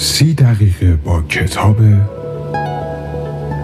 سی 0.00 0.34
دقیقه 0.34 0.96
با 0.96 1.22
کتاب 1.22 1.76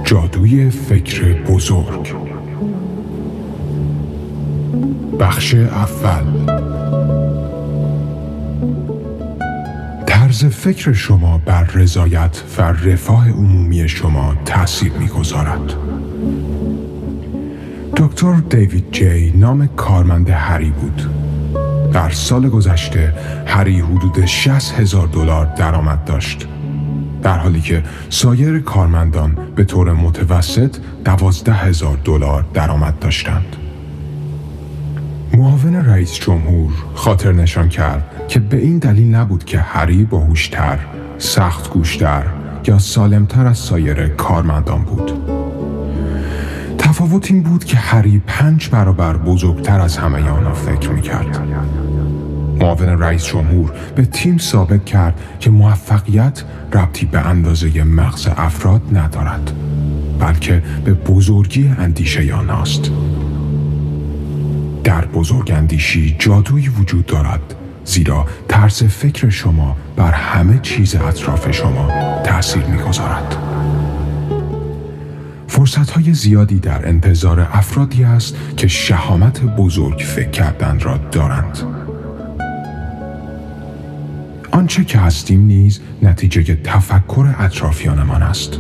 جادوی 0.05 0.71
فکر 0.71 1.43
بزرگ. 1.43 2.15
بخش 5.21 5.55
اول. 5.55 6.25
طرز 10.07 10.45
فکر 10.45 10.93
شما 10.93 11.39
بر 11.39 11.65
رضایت 11.65 12.43
و 12.59 12.63
رفاه 12.63 13.31
عمومی 13.31 13.89
شما 13.89 14.35
تاثیر 14.45 14.93
می‌گذارد. 14.93 15.75
دکتر 17.97 18.35
دیوید 18.35 18.85
جی 18.93 19.33
نام 19.37 19.67
کارمند 19.67 20.31
هری 20.31 20.71
بود. 20.71 21.24
در 21.95 22.11
سال 22.11 22.49
گذشته 22.49 23.15
هری 23.47 23.81
حدود 23.81 24.27
60 24.27 24.73
هزار 24.81 25.07
دلار 25.07 25.47
درآمد 25.57 26.05
داشت 26.05 26.47
در 27.23 27.39
حالی 27.39 27.61
که 27.61 27.83
سایر 28.11 28.59
کارمندان 28.59 29.39
به 29.57 29.65
طور 29.65 29.93
متوسط 29.93 30.77
دوازده 31.05 31.53
هزار 31.53 31.99
دلار 32.05 32.45
درآمد 32.55 32.99
داشتند 32.99 33.57
معاون 35.35 35.75
رئیس 35.75 36.15
جمهور 36.15 36.73
خاطر 36.95 37.33
نشان 37.33 37.69
کرد 37.69 38.27
که 38.29 38.41
به 38.41 38.57
این 38.57 38.79
دلیل 38.79 39.15
نبود 39.15 39.45
که 39.45 39.59
هری 39.59 40.05
باهوشتر، 40.05 40.79
سخت 41.19 41.71
گوشتر 41.71 42.23
یا 42.67 42.79
سالمتر 42.79 43.47
از 43.47 43.59
سایر 43.59 44.09
کارمندان 44.09 44.83
بود. 44.83 45.13
تفاوت 46.79 47.31
این 47.31 47.43
بود 47.43 47.65
که 47.65 47.77
هری 47.77 48.23
پنج 48.27 48.69
برابر 48.71 49.17
بزرگتر 49.17 49.81
از 49.81 49.97
همه 49.97 50.31
آنها 50.31 50.55
فکر 50.55 50.91
می‌کرد. 50.91 51.41
معاون 52.61 52.89
رئیس 52.89 53.25
جمهور 53.25 53.73
به 53.97 54.05
تیم 54.05 54.39
ثابت 54.39 54.85
کرد 54.85 55.21
که 55.41 55.51
موفقیت 55.51 56.43
ربطی 56.73 57.07
به 57.07 57.27
اندازه 57.27 57.85
مغز 57.85 58.29
افراد 58.37 58.83
ندارد 58.93 59.53
بلکه 60.19 60.63
به 60.85 60.93
بزرگی 60.95 61.75
اندیشه 61.79 62.35
آنهاست. 62.35 62.91
در 64.85 65.05
بزرگ 65.05 65.51
اندیشی 65.51 66.17
جادویی 66.19 66.69
وجود 66.69 67.07
دارد 67.07 67.55
زیرا 67.85 68.27
طرز 68.49 68.83
فکر 68.83 69.29
شما 69.29 69.77
بر 69.97 70.13
همه 70.13 70.59
چیز 70.63 70.95
اطراف 70.95 71.51
شما 71.51 71.89
تأثیر 72.25 72.65
می‌گذارد. 72.65 73.37
فرصت 75.49 75.91
های 75.91 76.15
زیادی 76.15 76.59
در 76.59 76.89
انتظار 76.89 77.41
افرادی 77.41 78.05
است 78.05 78.37
که 78.57 78.69
شهامت 78.69 79.41
بزرگ 79.43 79.99
فکر 79.99 80.31
کردن 80.31 80.81
را 80.81 80.97
دارند. 80.97 81.84
آنچه 84.65 84.85
که 84.85 84.99
هستیم 84.99 85.41
نیز 85.41 85.81
نتیجه 86.03 86.59
تفکر 86.65 87.35
اطرافیانمان 87.39 88.23
است. 88.23 88.59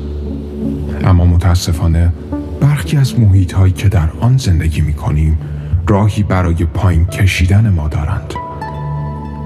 اما 1.05 1.24
متاسفانه 1.24 2.12
برخی 2.60 2.97
از 2.97 3.19
محیط 3.19 3.52
هایی 3.52 3.72
که 3.72 3.88
در 3.88 4.08
آن 4.20 4.36
زندگی 4.36 4.80
می 4.80 4.94
کنیم 4.94 5.38
راهی 5.86 6.22
برای 6.22 6.64
پایین 6.64 7.05
کشیدن 7.05 7.70
ما 7.70 7.88
دارند. 7.88 8.34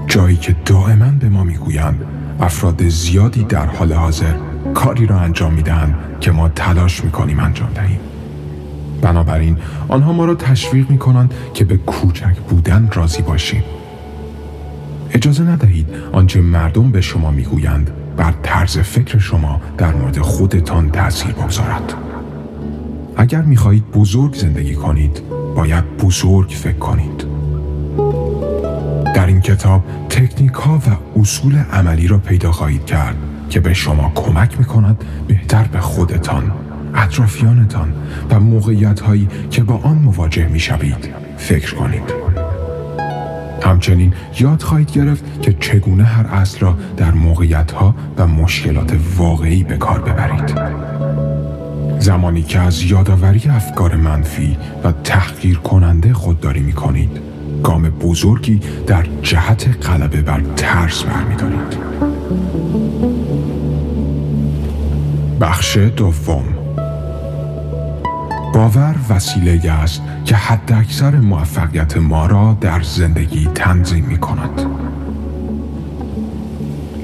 جایی 0.07 0.37
که 0.37 0.55
دائما 0.65 1.11
به 1.19 1.29
ما 1.29 1.43
می‌گویند 1.43 2.05
افراد 2.39 2.89
زیادی 2.89 3.43
در 3.43 3.65
حال 3.65 3.93
حاضر 3.93 4.33
کاری 4.73 5.05
را 5.05 5.19
انجام 5.19 5.53
می‌دهند 5.53 5.95
که 6.19 6.31
ما 6.31 6.49
تلاش 6.49 7.03
می‌کنیم 7.03 7.39
انجام 7.39 7.69
دهیم 7.75 7.99
بنابراین 9.01 9.57
آنها 9.87 10.13
ما 10.13 10.25
را 10.25 10.35
تشویق 10.35 10.89
می‌کنند 10.89 11.33
که 11.53 11.65
به 11.65 11.77
کوچک 11.77 12.37
بودن 12.49 12.89
راضی 12.93 13.21
باشیم 13.21 13.63
اجازه 15.11 15.43
ندهید 15.43 15.87
آنچه 16.11 16.41
مردم 16.41 16.91
به 16.91 17.01
شما 17.01 17.31
می‌گویند 17.31 17.91
بر 18.17 18.33
طرز 18.43 18.77
فکر 18.77 19.19
شما 19.19 19.61
در 19.77 19.93
مورد 19.93 20.19
خودتان 20.19 20.91
تاثیر 20.91 21.31
بگذارد 21.31 21.93
اگر 23.17 23.41
می‌خواهید 23.41 23.91
بزرگ 23.91 24.35
زندگی 24.35 24.75
کنید 24.75 25.21
باید 25.55 25.97
بزرگ 25.97 26.49
فکر 26.49 26.77
کنید 26.77 27.25
در 29.15 29.25
این 29.25 29.41
کتاب 29.41 29.83
تکنیک 30.09 30.51
ها 30.51 30.77
و 30.77 31.19
اصول 31.19 31.55
عملی 31.57 32.07
را 32.07 32.17
پیدا 32.17 32.51
خواهید 32.51 32.85
کرد 32.85 33.15
که 33.49 33.59
به 33.59 33.73
شما 33.73 34.11
کمک 34.15 34.59
می 34.59 34.65
کند 34.65 35.03
بهتر 35.27 35.63
به 35.63 35.79
خودتان، 35.79 36.51
اطرافیانتان 36.95 37.93
و 38.29 38.39
موقعیت 38.39 38.99
هایی 38.99 39.27
که 39.51 39.63
با 39.63 39.79
آن 39.83 39.97
مواجه 39.97 40.47
می 40.47 40.59
شوید 40.59 41.09
فکر 41.37 41.75
کنید. 41.75 42.38
همچنین 43.63 44.13
یاد 44.39 44.61
خواهید 44.61 44.91
گرفت 44.91 45.41
که 45.41 45.53
چگونه 45.59 46.03
هر 46.03 46.25
اصل 46.25 46.59
را 46.59 46.77
در 46.97 47.11
موقعیت 47.11 47.71
ها 47.71 47.95
و 48.17 48.27
مشکلات 48.27 48.93
واقعی 49.17 49.63
به 49.63 49.77
کار 49.77 49.99
ببرید. 49.99 50.59
زمانی 51.99 52.43
که 52.43 52.59
از 52.59 52.83
یادآوری 52.83 53.49
افکار 53.49 53.95
منفی 53.95 54.57
و 54.83 54.91
تحقیر 54.91 55.57
کننده 55.57 56.13
خودداری 56.13 56.59
می 56.59 56.73
کنید 56.73 57.19
گام 57.63 57.89
بزرگی 57.89 58.61
در 58.87 59.05
جهت 59.21 59.87
غلبه 59.87 60.21
بر 60.21 60.41
ترس 60.55 61.03
برمیدارید 61.03 61.77
بخش 65.41 65.77
دوم 65.77 66.58
باور 68.59 68.95
وسیله 69.09 69.71
است 69.71 70.01
که 70.25 70.35
حد 70.35 70.73
اکثر 70.73 71.15
موفقیت 71.15 71.97
ما 71.97 72.25
را 72.25 72.57
در 72.61 72.81
زندگی 72.81 73.49
تنظیم 73.55 74.05
می 74.05 74.17
کند. 74.17 74.65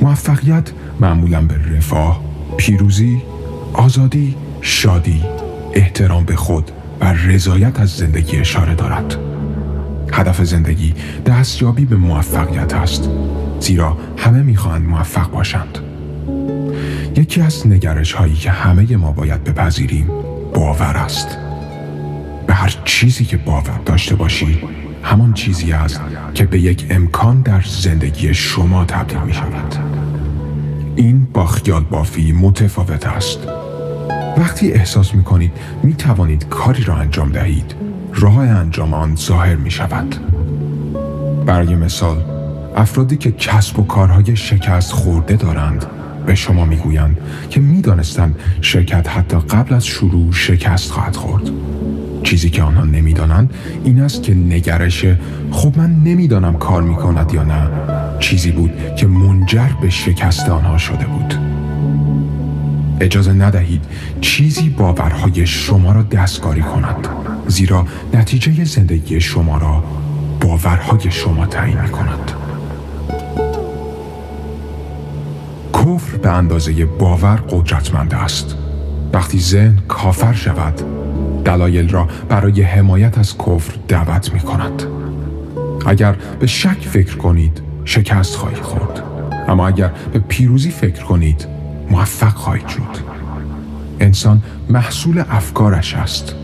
موفقیت 0.01 0.71
معمولا 0.99 1.41
به 1.41 1.55
رفاه، 1.77 2.21
پیروزی، 2.57 3.21
آزادی، 3.73 4.35
شادی، 4.61 5.23
احترام 5.73 6.25
به 6.25 6.35
خود 6.35 6.71
و 7.01 7.13
رضایت 7.13 7.79
از 7.79 7.89
زندگی 7.89 8.37
اشاره 8.37 8.75
دارد. 8.75 9.15
هدف 10.13 10.43
زندگی 10.43 10.93
دستیابی 11.25 11.85
به 11.85 11.95
موفقیت 11.95 12.73
است 12.73 13.09
زیرا 13.59 13.97
همه 14.17 14.41
می‌خواهند 14.41 14.87
موفق 14.87 15.31
باشند 15.31 15.77
یکی 17.15 17.41
از 17.41 17.67
نگرش 17.67 18.13
هایی 18.13 18.35
که 18.35 18.51
همه 18.51 18.95
ما 18.95 19.11
باید 19.11 19.43
بپذیریم 19.43 20.07
باور 20.53 20.97
است 20.97 21.44
به 22.47 22.53
هر 22.53 22.75
چیزی 22.85 23.25
که 23.25 23.37
باور 23.37 23.79
داشته 23.85 24.15
باشی 24.15 24.59
همان 25.03 25.33
چیزی 25.33 25.71
است 25.71 26.01
که 26.33 26.45
به 26.45 26.59
یک 26.59 26.85
امکان 26.89 27.41
در 27.41 27.61
زندگی 27.67 28.33
شما 28.33 28.85
تبدیل 28.85 29.19
می 29.19 29.33
شود. 29.33 29.75
این 30.95 31.27
با 31.33 31.45
خیال 31.45 31.83
بافی 31.83 32.31
متفاوت 32.31 33.07
است. 33.07 33.39
وقتی 34.37 34.71
احساس 34.71 35.15
می 35.15 35.23
کنید 35.23 35.51
می 35.83 35.93
توانید 35.93 36.49
کاری 36.49 36.83
را 36.83 36.95
انجام 36.95 37.31
دهید. 37.31 37.75
راه 38.13 38.39
انجام 38.39 38.93
آن 38.93 39.15
ظاهر 39.15 39.55
می 39.55 39.71
شود. 39.71 40.15
برای 41.45 41.75
مثال 41.75 42.23
افرادی 42.75 43.17
که 43.17 43.31
کسب 43.31 43.79
و 43.79 43.83
کارهای 43.83 44.35
شکست 44.35 44.91
خورده 44.91 45.35
دارند 45.35 45.85
به 46.25 46.35
شما 46.35 46.65
می‌گویند 46.65 47.17
که 47.49 47.59
می‌دانستند 47.59 48.39
شرکت 48.61 49.09
حتی 49.09 49.37
قبل 49.37 49.75
از 49.75 49.85
شروع 49.85 50.31
شکست 50.31 50.91
خواهد 50.91 51.15
خورد. 51.15 51.49
چیزی 52.25 52.49
که 52.49 52.63
آنها 52.63 52.83
نمی‌دانند 52.83 53.53
این 53.83 54.01
است 54.01 54.23
که 54.23 54.33
نگرش 54.33 55.05
خب 55.51 55.77
من 55.77 55.95
نمی‌دانم 56.03 56.53
کار 56.53 56.81
می‌کند 56.81 57.33
یا 57.33 57.43
نه. 57.43 57.69
چیزی 58.19 58.51
بود 58.51 58.71
که 58.97 59.07
منجر 59.07 59.69
به 59.81 59.89
شکست 59.89 60.49
آنها 60.49 60.77
شده 60.77 61.05
بود. 61.05 61.35
اجازه 63.01 63.33
ندهید 63.33 63.85
چیزی 64.21 64.69
باورهای 64.69 65.47
شما 65.47 65.91
را 65.91 66.03
دستکاری 66.03 66.61
کند 66.61 67.07
زیرا 67.47 67.85
نتیجه 68.13 68.63
زندگی 68.63 69.21
شما 69.21 69.57
را 69.57 69.83
باورهای 70.41 71.11
شما 71.11 71.45
تعیین 71.45 71.81
می 71.81 71.89
کند 71.89 72.31
کفر 75.73 76.17
به 76.17 76.29
اندازه 76.29 76.85
باور 76.85 77.35
قدرتمند 77.35 78.13
است. 78.13 78.55
وقتی 79.13 79.39
ذهن 79.39 79.77
کافر 79.87 80.33
شود 80.33 81.04
دلایل 81.45 81.89
را 81.89 82.07
برای 82.29 82.61
حمایت 82.61 83.17
از 83.17 83.37
کفر 83.37 83.73
دعوت 83.87 84.33
می 84.33 84.39
کند. 84.39 84.83
اگر 85.85 86.15
به 86.39 86.47
شک 86.47 86.79
فکر 86.81 87.17
کنید 87.17 87.61
شکست 87.85 88.35
خواهید 88.35 88.61
خورد. 88.61 89.03
اما 89.47 89.67
اگر 89.67 89.91
به 90.13 90.19
پیروزی 90.19 90.71
فکر 90.71 91.03
کنید 91.03 91.47
موفق 91.89 92.33
خواهید 92.33 92.67
شد. 92.67 93.15
انسان 93.99 94.41
محصول 94.69 95.23
افکارش 95.29 95.93
است. 95.93 96.35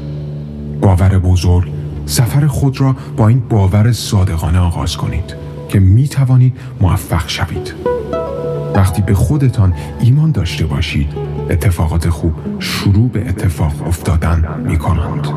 باور 0.82 1.20
بزرگ 1.20 1.72
سفر 2.06 2.48
خود 2.48 2.82
را 2.82 2.96
با 3.18 3.28
این 3.28 3.40
باور 3.50 3.92
صادقانه 3.92 4.60
آغاز 4.60 4.98
کنید 4.98 5.36
که 5.70 5.80
می 5.80 6.08
توانید 6.08 6.58
موفق 6.82 7.30
شوید. 7.30 7.74
وقتی 8.76 9.02
به 9.02 9.14
خودتان 9.14 9.74
ایمان 10.02 10.32
داشته 10.32 10.66
باشید 10.66 11.31
اتفاقات 11.52 12.10
خوب 12.10 12.34
شروع 12.60 13.10
به 13.10 13.30
اتفاق 13.30 13.88
افتادن 13.88 14.64
می 14.66 14.78
کنند 14.78 15.28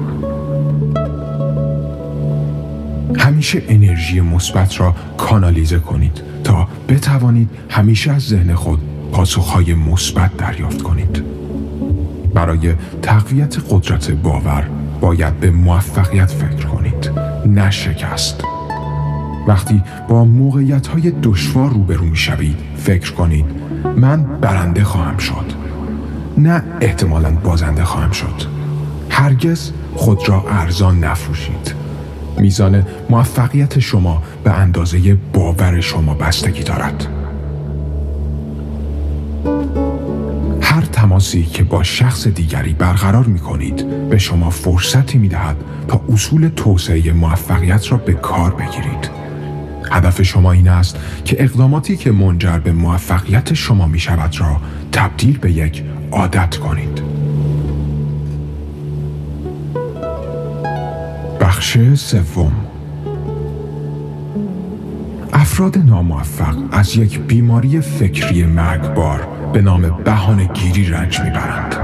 همیشه 3.17 3.63
انرژی 3.69 4.21
مثبت 4.21 4.81
را 4.81 4.95
کانالیزه 5.17 5.79
کنید 5.79 6.23
تا 6.45 6.69
بتوانید 6.89 7.51
همیشه 7.71 8.13
از 8.13 8.23
ذهن 8.23 8.55
خود 8.55 8.79
پاسخهای 9.13 9.75
مثبت 9.75 10.37
دریافت 10.37 10.83
کنید. 10.83 11.23
برای 12.35 12.75
تقویت 13.03 13.57
قدرت 13.71 14.11
باور 14.11 14.69
باید 15.01 15.41
به 15.41 15.51
موفقیت 15.51 16.31
فکر 16.31 16.67
کنید 16.67 17.11
نه 17.47 17.71
شکست. 17.71 18.45
وقتی 19.49 19.83
با 20.09 20.25
موقعیت 20.25 20.87
های 20.87 21.13
دشوار 21.23 21.71
روبرو 21.71 22.05
می 22.05 22.17
شوید 22.17 22.57
فکر 22.77 23.13
کنید 23.13 23.45
من 23.97 24.23
برنده 24.41 24.85
خواهم 24.85 25.19
شد. 25.19 25.64
نه 26.39 26.63
احتمالا 26.81 27.31
بازنده 27.31 27.85
خواهم 27.85 28.11
شد. 28.11 28.43
هرگز 29.11 29.71
خود 29.95 30.29
را 30.29 30.45
ارزان 30.49 31.05
نفروشید. 31.05 31.75
میزان 32.39 32.87
موفقیت 33.11 33.79
شما 33.79 34.23
به 34.45 34.53
اندازه 34.53 35.15
باور 35.33 35.81
شما 35.81 36.15
بستگی 36.15 36.63
دارد. 36.63 37.07
هر 40.61 40.81
تماسی 40.81 41.43
که 41.43 41.65
با 41.65 41.83
شخص 41.83 42.27
دیگری 42.27 42.73
برقرار 42.73 43.25
می 43.25 43.39
کنید 43.39 44.09
به 44.09 44.19
شما 44.19 44.51
فرصتی 44.51 45.19
می 45.19 45.29
دهد 45.29 45.57
تا 45.89 46.01
اصول 46.13 46.51
توسعه 46.57 47.13
موفقیت 47.13 47.93
را 47.93 47.99
به 47.99 48.13
کار 48.13 48.51
بگیرید. 48.51 49.11
هدف 49.91 50.23
شما 50.23 50.53
این 50.53 50.69
است 50.69 50.97
که 51.25 51.43
اقداماتی 51.43 51.97
که 51.97 52.13
منجر 52.13 52.59
به 52.59 52.73
موفقیت 52.73 53.55
شما 53.55 53.87
می 53.87 53.99
شود 53.99 54.41
را 54.41 54.61
تبدیل 54.93 55.39
به 55.39 55.53
یک 55.53 55.85
عادت 56.15 56.57
کنید. 56.57 57.03
بخش 61.41 61.79
سوم 61.95 62.53
افراد 65.33 65.79
ناموفق 65.79 66.57
از 66.73 66.97
یک 66.97 67.21
بیماری 67.21 67.81
فکری 67.81 68.47
مرگبار 68.47 69.29
به 69.53 69.63
نام 69.63 70.03
بهانه 70.05 70.45
گیری 70.55 70.87
رنج 70.87 71.21
می‌برند. 71.21 71.75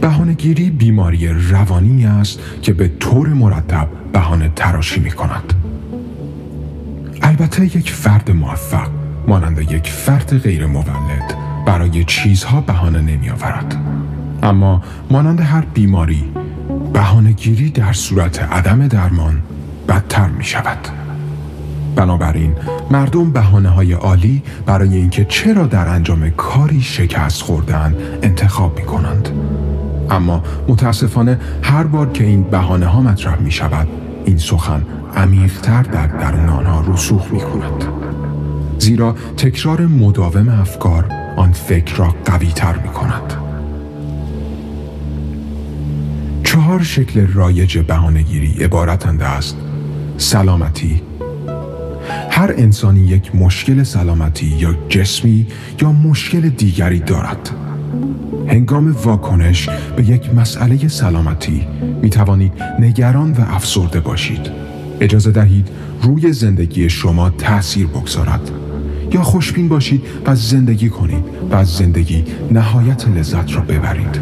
بهانهگیری 0.00 0.70
بیماری 0.70 1.28
روانی 1.28 2.06
است 2.06 2.40
که 2.62 2.72
به 2.72 2.88
طور 2.88 3.28
مرتب 3.28 3.88
بهانه 4.12 4.52
تراشی 4.56 5.00
می 5.00 5.10
کند. 5.10 5.54
البته 7.22 7.64
یک 7.76 7.90
فرد 7.90 8.30
موفق 8.30 8.97
مانند 9.28 9.58
یک 9.72 9.90
فرد 9.90 10.38
غیر 10.38 10.66
مولد 10.66 11.34
برای 11.66 12.04
چیزها 12.04 12.60
بهانه 12.60 13.00
نمی 13.00 13.30
آورد. 13.30 13.76
اما 14.42 14.82
مانند 15.10 15.40
هر 15.40 15.64
بیماری 15.74 16.24
بهانهگیری 16.92 17.70
در 17.70 17.92
صورت 17.92 18.42
عدم 18.42 18.88
درمان 18.88 19.42
بدتر 19.88 20.28
می 20.28 20.44
شود. 20.44 20.78
بنابراین 21.96 22.54
مردم 22.90 23.30
بهانه 23.30 23.68
های 23.68 23.92
عالی 23.92 24.42
برای 24.66 24.96
اینکه 24.96 25.24
چرا 25.24 25.66
در 25.66 25.88
انجام 25.88 26.30
کاری 26.30 26.80
شکست 26.80 27.42
خوردن 27.42 27.94
انتخاب 28.22 28.78
می 28.78 28.84
کنند. 28.84 29.28
اما 30.10 30.42
متاسفانه 30.68 31.38
هر 31.62 31.82
بار 31.82 32.12
که 32.12 32.24
این 32.24 32.42
بهانه 32.42 32.86
ها 32.86 33.00
مطرح 33.00 33.38
می 33.40 33.50
شود 33.50 33.88
این 34.24 34.38
سخن 34.38 34.82
عمیقتر 35.16 35.82
در 35.82 36.06
درون 36.06 36.48
آنها 36.48 36.80
رسوخ 36.92 37.32
می 37.32 37.40
کند 37.40 37.84
زیرا 38.78 39.14
تکرار 39.36 39.86
مداوم 39.86 40.48
افکار 40.48 41.12
آن 41.36 41.52
فکر 41.52 41.96
را 41.96 42.14
قوی 42.24 42.46
تر 42.46 42.78
می 42.78 42.88
کند 42.88 43.34
چهار 46.44 46.82
شکل 46.82 47.26
رایج 47.26 47.78
بهانهگیری 47.78 48.64
عبارتند 48.64 49.22
است 49.22 49.56
سلامتی 50.18 51.02
هر 52.30 52.54
انسانی 52.56 53.00
یک 53.00 53.34
مشکل 53.34 53.82
سلامتی 53.82 54.46
یا 54.46 54.74
جسمی 54.88 55.46
یا 55.82 55.92
مشکل 55.92 56.48
دیگری 56.48 56.98
دارد 56.98 57.50
هنگام 58.48 58.96
واکنش 59.04 59.68
به 59.96 60.04
یک 60.04 60.34
مسئله 60.34 60.88
سلامتی 60.88 61.66
می 62.02 62.10
توانید 62.10 62.52
نگران 62.78 63.32
و 63.32 63.40
افسرده 63.40 64.00
باشید. 64.00 64.50
اجازه 65.00 65.30
دهید 65.30 65.68
روی 66.02 66.32
زندگی 66.32 66.90
شما 66.90 67.30
تأثیر 67.30 67.86
بگذارد. 67.86 68.50
یا 69.12 69.22
خوشبین 69.22 69.68
باشید 69.68 70.02
و 70.26 70.34
زندگی 70.34 70.88
کنید 70.88 71.24
و 71.50 71.54
از 71.54 71.68
زندگی 71.68 72.24
نهایت 72.50 73.08
لذت 73.08 73.54
را 73.54 73.60
ببرید. 73.60 74.20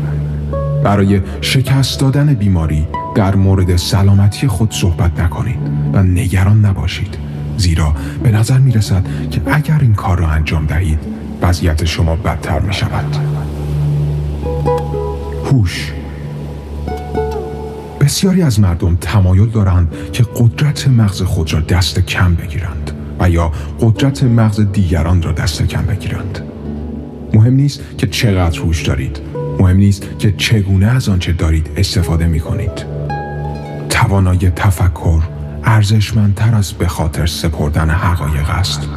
برای 0.84 1.20
شکست 1.40 2.00
دادن 2.00 2.34
بیماری 2.34 2.86
در 3.14 3.34
مورد 3.34 3.76
سلامتی 3.76 4.48
خود 4.48 4.72
صحبت 4.72 5.20
نکنید 5.20 5.58
و 5.92 6.02
نگران 6.02 6.64
نباشید. 6.64 7.18
زیرا 7.56 7.94
به 8.22 8.30
نظر 8.30 8.58
می 8.58 8.72
رسد 8.72 9.04
که 9.30 9.40
اگر 9.46 9.78
این 9.80 9.94
کار 9.94 10.18
را 10.18 10.28
انجام 10.28 10.66
دهید 10.66 10.98
وضعیت 11.42 11.84
شما 11.84 12.16
بدتر 12.16 12.60
می 12.60 12.74
شود. 12.74 13.16
هوش 15.44 15.92
بسیاری 18.00 18.42
از 18.42 18.60
مردم 18.60 18.96
تمایل 19.00 19.46
دارند 19.46 19.94
که 20.12 20.24
قدرت 20.36 20.88
مغز 20.88 21.22
خود 21.22 21.52
را 21.52 21.60
دست 21.60 21.98
کم 21.98 22.34
بگیرند 22.34 22.90
و 23.20 23.30
یا 23.30 23.52
قدرت 23.80 24.22
مغز 24.22 24.60
دیگران 24.72 25.22
را 25.22 25.32
دست 25.32 25.62
کم 25.62 25.82
بگیرند. 25.82 26.40
مهم 27.34 27.54
نیست 27.54 27.80
که 27.98 28.06
چقدر 28.06 28.60
هوش 28.60 28.82
دارید. 28.82 29.20
مهم 29.58 29.76
نیست 29.76 30.06
که 30.18 30.32
چگونه 30.32 30.86
از 30.86 31.08
آنچه 31.08 31.32
دارید 31.32 31.70
استفاده 31.76 32.26
می 32.26 32.40
کنید 32.40 32.86
توانای 33.88 34.50
تفکر 34.50 35.22
ارزشمندتر 35.64 36.54
از 36.54 36.72
به 36.72 36.86
خاطر 36.86 37.26
سپردن 37.26 37.90
حقایق 37.90 38.50
است. 38.50 38.88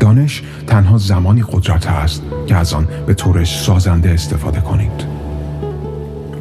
دانش 0.00 0.42
تنها 0.66 0.98
زمانی 0.98 1.44
قدرت 1.52 1.86
است 1.86 2.22
که 2.46 2.56
از 2.56 2.72
آن 2.72 2.88
به 3.06 3.14
طور 3.14 3.44
سازنده 3.44 4.10
استفاده 4.10 4.60
کنید. 4.60 5.04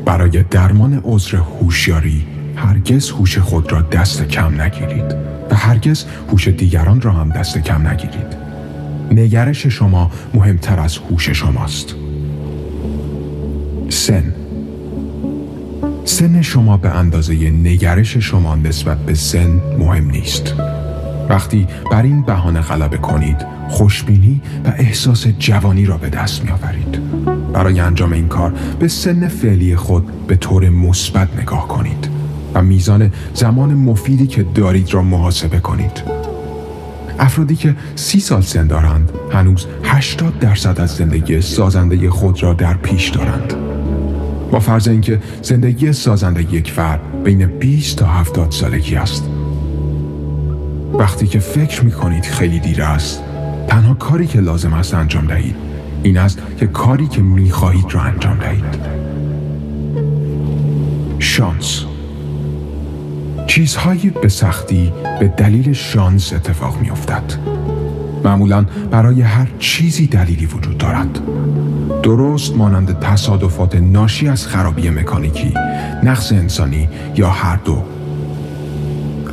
برای 0.05 0.43
درمان 0.43 1.01
عذر 1.03 1.37
هوشیاری 1.37 2.27
هرگز 2.55 3.09
هوش 3.09 3.37
خود 3.37 3.71
را 3.71 3.81
دست 3.81 4.27
کم 4.27 4.61
نگیرید. 4.61 5.15
هرگز 5.55 6.05
هوش 6.31 6.47
دیگران 6.47 7.01
را 7.01 7.11
هم 7.11 7.29
دست 7.29 7.57
کم 7.57 7.87
نگیرید. 7.87 8.43
نگرش 9.11 9.67
شما 9.67 10.11
مهمتر 10.33 10.79
از 10.79 10.97
هوش 10.97 11.29
شماست. 11.29 11.95
سن. 13.89 14.33
سن 16.05 16.41
شما 16.41 16.77
به 16.77 16.89
اندازه 16.89 17.33
نگرش 17.49 18.17
شما 18.17 18.55
نسبت 18.55 18.97
به 18.97 19.13
سن 19.13 19.61
مهم 19.79 20.11
نیست. 20.11 20.53
وقتی 21.29 21.67
بر 21.91 22.03
این 22.03 22.21
بهانه 22.21 22.61
غلبه 22.61 22.97
کنید 22.97 23.45
خوشبینی 23.69 24.41
و 24.65 24.73
احساس 24.77 25.27
جوانی 25.27 25.85
را 25.85 25.97
به 25.97 26.09
دست 26.09 26.43
می 26.43 26.51
آورید. 26.51 26.99
برای 27.53 27.79
انجام 27.79 28.13
این 28.13 28.27
کار 28.27 28.53
به 28.79 28.87
سن 28.87 29.27
فعلی 29.27 29.75
خود 29.75 30.27
به 30.27 30.35
طور 30.35 30.69
مثبت 30.69 31.39
نگاه 31.39 31.67
کنید. 31.67 32.12
و 32.53 32.61
میزان 32.61 33.11
زمان 33.33 33.73
مفیدی 33.73 34.27
که 34.27 34.43
دارید 34.43 34.93
را 34.93 35.01
محاسبه 35.01 35.59
کنید. 35.59 36.03
افرادی 37.19 37.55
که 37.55 37.75
سی 37.95 38.19
سال 38.19 38.41
سن 38.41 38.67
دارند 38.67 39.11
هنوز 39.31 39.65
80 39.83 40.39
درصد 40.39 40.81
از 40.81 40.95
زندگی 40.95 41.41
سازنده 41.41 42.09
خود 42.09 42.43
را 42.43 42.53
در 42.53 42.73
پیش 42.73 43.09
دارند. 43.09 43.53
با 44.51 44.59
فرض 44.59 44.87
اینکه 44.87 45.19
زندگی 45.41 45.93
سازنده 45.93 46.53
یک 46.53 46.71
فرد 46.71 47.23
بین 47.23 47.45
20 47.45 47.97
تا 47.97 48.05
70 48.05 48.51
سالگی 48.51 48.95
است. 48.95 49.29
وقتی 50.93 51.27
که 51.27 51.39
فکر 51.39 51.83
می 51.83 51.91
کنید 51.91 52.25
خیلی 52.25 52.59
دیر 52.59 52.81
است 52.81 53.23
تنها 53.67 53.93
کاری 53.93 54.27
که 54.27 54.39
لازم 54.39 54.73
است 54.73 54.93
انجام 54.93 55.27
دهید 55.27 55.55
این 56.03 56.17
است 56.17 56.39
که 56.57 56.67
کاری 56.67 57.07
که 57.07 57.21
می 57.21 57.51
خواهید 57.51 57.85
را 57.91 58.01
انجام 58.01 58.37
دهید 58.37 58.93
شانس 61.19 61.85
چیزهایی 63.53 64.09
به 64.09 64.29
سختی 64.29 64.93
به 65.19 65.27
دلیل 65.27 65.73
شانس 65.73 66.33
اتفاق 66.33 66.81
می 66.81 66.89
افتد. 66.89 67.23
معمولا 68.23 68.65
برای 68.91 69.21
هر 69.21 69.47
چیزی 69.59 70.07
دلیلی 70.07 70.45
وجود 70.45 70.77
دارد. 70.77 71.19
درست 72.03 72.55
مانند 72.55 72.99
تصادفات 72.99 73.75
ناشی 73.75 74.27
از 74.27 74.47
خرابی 74.47 74.89
مکانیکی 74.89 75.53
نقص 76.03 76.31
انسانی 76.31 76.89
یا 77.15 77.29
هر 77.29 77.55
دو. 77.55 77.83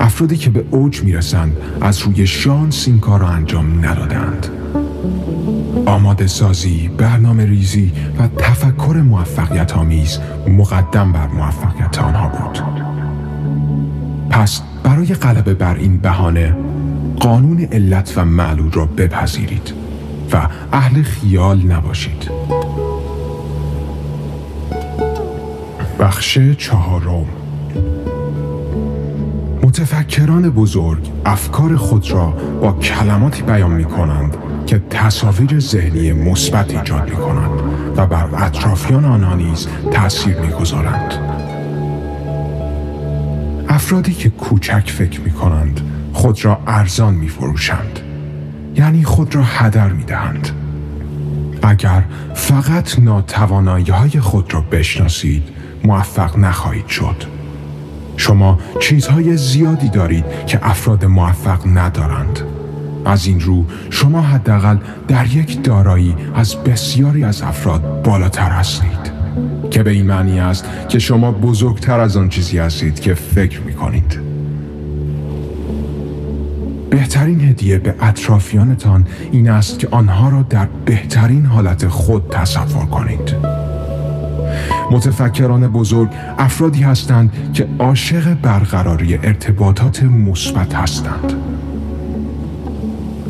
افرادی 0.00 0.36
که 0.36 0.50
به 0.50 0.64
اوج 0.70 1.02
می‌رسند 1.02 1.56
از 1.80 1.98
روی 1.98 2.26
شانس 2.26 2.88
این 2.88 3.00
کار 3.00 3.20
را 3.20 3.28
انجام 3.28 3.84
ندادند 3.84 4.46
آماده 5.86 6.26
سازی، 6.26 6.88
برنامه 6.88 7.46
ریزی 7.46 7.92
و 8.18 8.28
تفکر 8.38 8.96
موفقیت 8.96 9.76
آمیز 9.76 10.18
مقدم 10.48 11.12
بر 11.12 11.26
موفقیت 11.26 11.98
آنها 11.98 12.28
بود. 12.28 12.89
پس 14.30 14.60
برای 14.82 15.14
غلبه 15.14 15.54
بر 15.54 15.74
این 15.74 15.98
بهانه 15.98 16.56
قانون 17.20 17.60
علت 17.60 18.12
و 18.16 18.24
معلول 18.24 18.72
را 18.72 18.86
بپذیرید 18.86 19.72
و 20.32 20.48
اهل 20.72 21.02
خیال 21.02 21.62
نباشید 21.62 22.30
بخش 26.00 26.38
چهارم 26.58 27.26
متفکران 29.62 30.50
بزرگ 30.50 31.10
افکار 31.24 31.76
خود 31.76 32.10
را 32.10 32.26
با 32.62 32.72
کلماتی 32.72 33.42
بیان 33.42 33.70
می 33.70 33.84
کنند 33.84 34.36
که 34.66 34.82
تصاویر 34.90 35.60
ذهنی 35.60 36.12
مثبت 36.12 36.70
ایجاد 36.70 37.10
می 37.10 37.16
کنند 37.16 37.60
و 37.96 38.06
بر 38.06 38.28
اطرافیان 38.34 39.04
آنها 39.04 39.34
نیز 39.34 39.68
تأثیر 39.92 40.40
می 40.40 40.48
گذارند. 40.48 41.39
افرادی 43.80 44.14
که 44.14 44.30
کوچک 44.30 44.90
فکر 44.90 45.20
می 45.20 45.30
کنند 45.30 45.80
خود 46.12 46.44
را 46.44 46.60
ارزان 46.66 47.14
می 47.14 47.28
فروشند. 47.28 48.00
یعنی 48.76 49.04
خود 49.04 49.34
را 49.34 49.42
هدر 49.42 49.88
می 49.88 50.04
دهند. 50.04 50.48
اگر 51.62 52.04
فقط 52.34 52.98
ناتوانایی 52.98 53.84
های 53.84 54.20
خود 54.20 54.54
را 54.54 54.60
بشناسید 54.60 55.42
موفق 55.84 56.38
نخواهید 56.38 56.86
شد. 56.86 57.24
شما 58.16 58.58
چیزهای 58.80 59.36
زیادی 59.36 59.88
دارید 59.88 60.24
که 60.46 60.58
افراد 60.62 61.04
موفق 61.04 61.60
ندارند. 61.66 62.40
از 63.04 63.26
این 63.26 63.40
رو 63.40 63.64
شما 63.90 64.20
حداقل 64.22 64.76
در 65.08 65.26
یک 65.26 65.62
دارایی 65.62 66.16
از 66.34 66.56
بسیاری 66.56 67.24
از 67.24 67.42
افراد 67.42 68.02
بالاتر 68.02 68.50
هستید 68.50 69.19
که 69.70 69.82
به 69.82 69.90
این 69.90 70.06
معنی 70.06 70.40
است 70.40 70.64
که 70.88 70.98
شما 70.98 71.32
بزرگتر 71.32 72.00
از 72.00 72.16
آن 72.16 72.28
چیزی 72.28 72.58
هستید 72.58 73.00
که 73.00 73.14
فکر 73.14 73.60
می 73.60 73.74
کنید 73.74 74.30
بهترین 76.90 77.40
هدیه 77.40 77.78
به 77.78 77.94
اطرافیانتان 78.00 79.06
این 79.32 79.50
است 79.50 79.78
که 79.78 79.88
آنها 79.90 80.28
را 80.28 80.42
در 80.42 80.68
بهترین 80.84 81.46
حالت 81.46 81.88
خود 81.88 82.28
تصور 82.30 82.86
کنید. 82.86 83.36
متفکران 84.90 85.68
بزرگ 85.68 86.08
افرادی 86.38 86.82
هستند 86.82 87.52
که 87.54 87.68
عاشق 87.78 88.34
برقراری 88.34 89.14
ارتباطات 89.14 90.02
مثبت 90.02 90.74
هستند. 90.74 91.32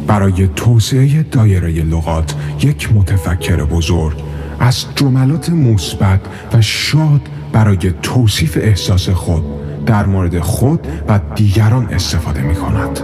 برای 0.06 0.48
توسعه 0.56 1.22
دایره 1.22 1.68
لغات 1.68 2.34
یک 2.62 2.92
متفکر 2.92 3.64
بزرگ 3.64 4.29
از 4.60 4.84
جملات 4.96 5.50
مثبت 5.50 6.20
و 6.52 6.60
شاد 6.60 7.20
برای 7.52 7.92
توصیف 8.02 8.58
احساس 8.60 9.08
خود 9.08 9.42
در 9.86 10.06
مورد 10.06 10.38
خود 10.38 10.86
و 11.08 11.20
دیگران 11.34 11.86
استفاده 11.86 12.42
می 12.42 12.54
کند. 12.54 13.00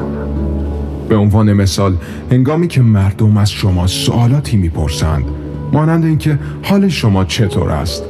به 1.08 1.16
عنوان 1.16 1.52
مثال 1.52 1.96
هنگامی 2.30 2.68
که 2.68 2.82
مردم 2.82 3.36
از 3.36 3.50
شما 3.50 3.86
سوالاتی 3.86 4.56
می‌پرسند 4.56 5.24
مانند 5.72 6.04
اینکه 6.04 6.38
حال 6.62 6.88
شما 6.88 7.24
چطور 7.24 7.70
است 7.70 8.02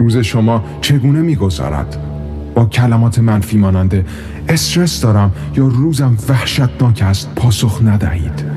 روز 0.00 0.16
شما 0.16 0.64
چگونه 0.80 1.20
میگذرد 1.20 1.96
با 2.54 2.64
کلمات 2.64 3.18
منفی 3.18 3.58
ماننده 3.58 4.04
استرس 4.48 5.00
دارم 5.00 5.32
یا 5.56 5.66
روزم 5.66 6.16
وحشتناک 6.28 7.02
است 7.02 7.30
پاسخ 7.36 7.80
ندهید 7.84 8.49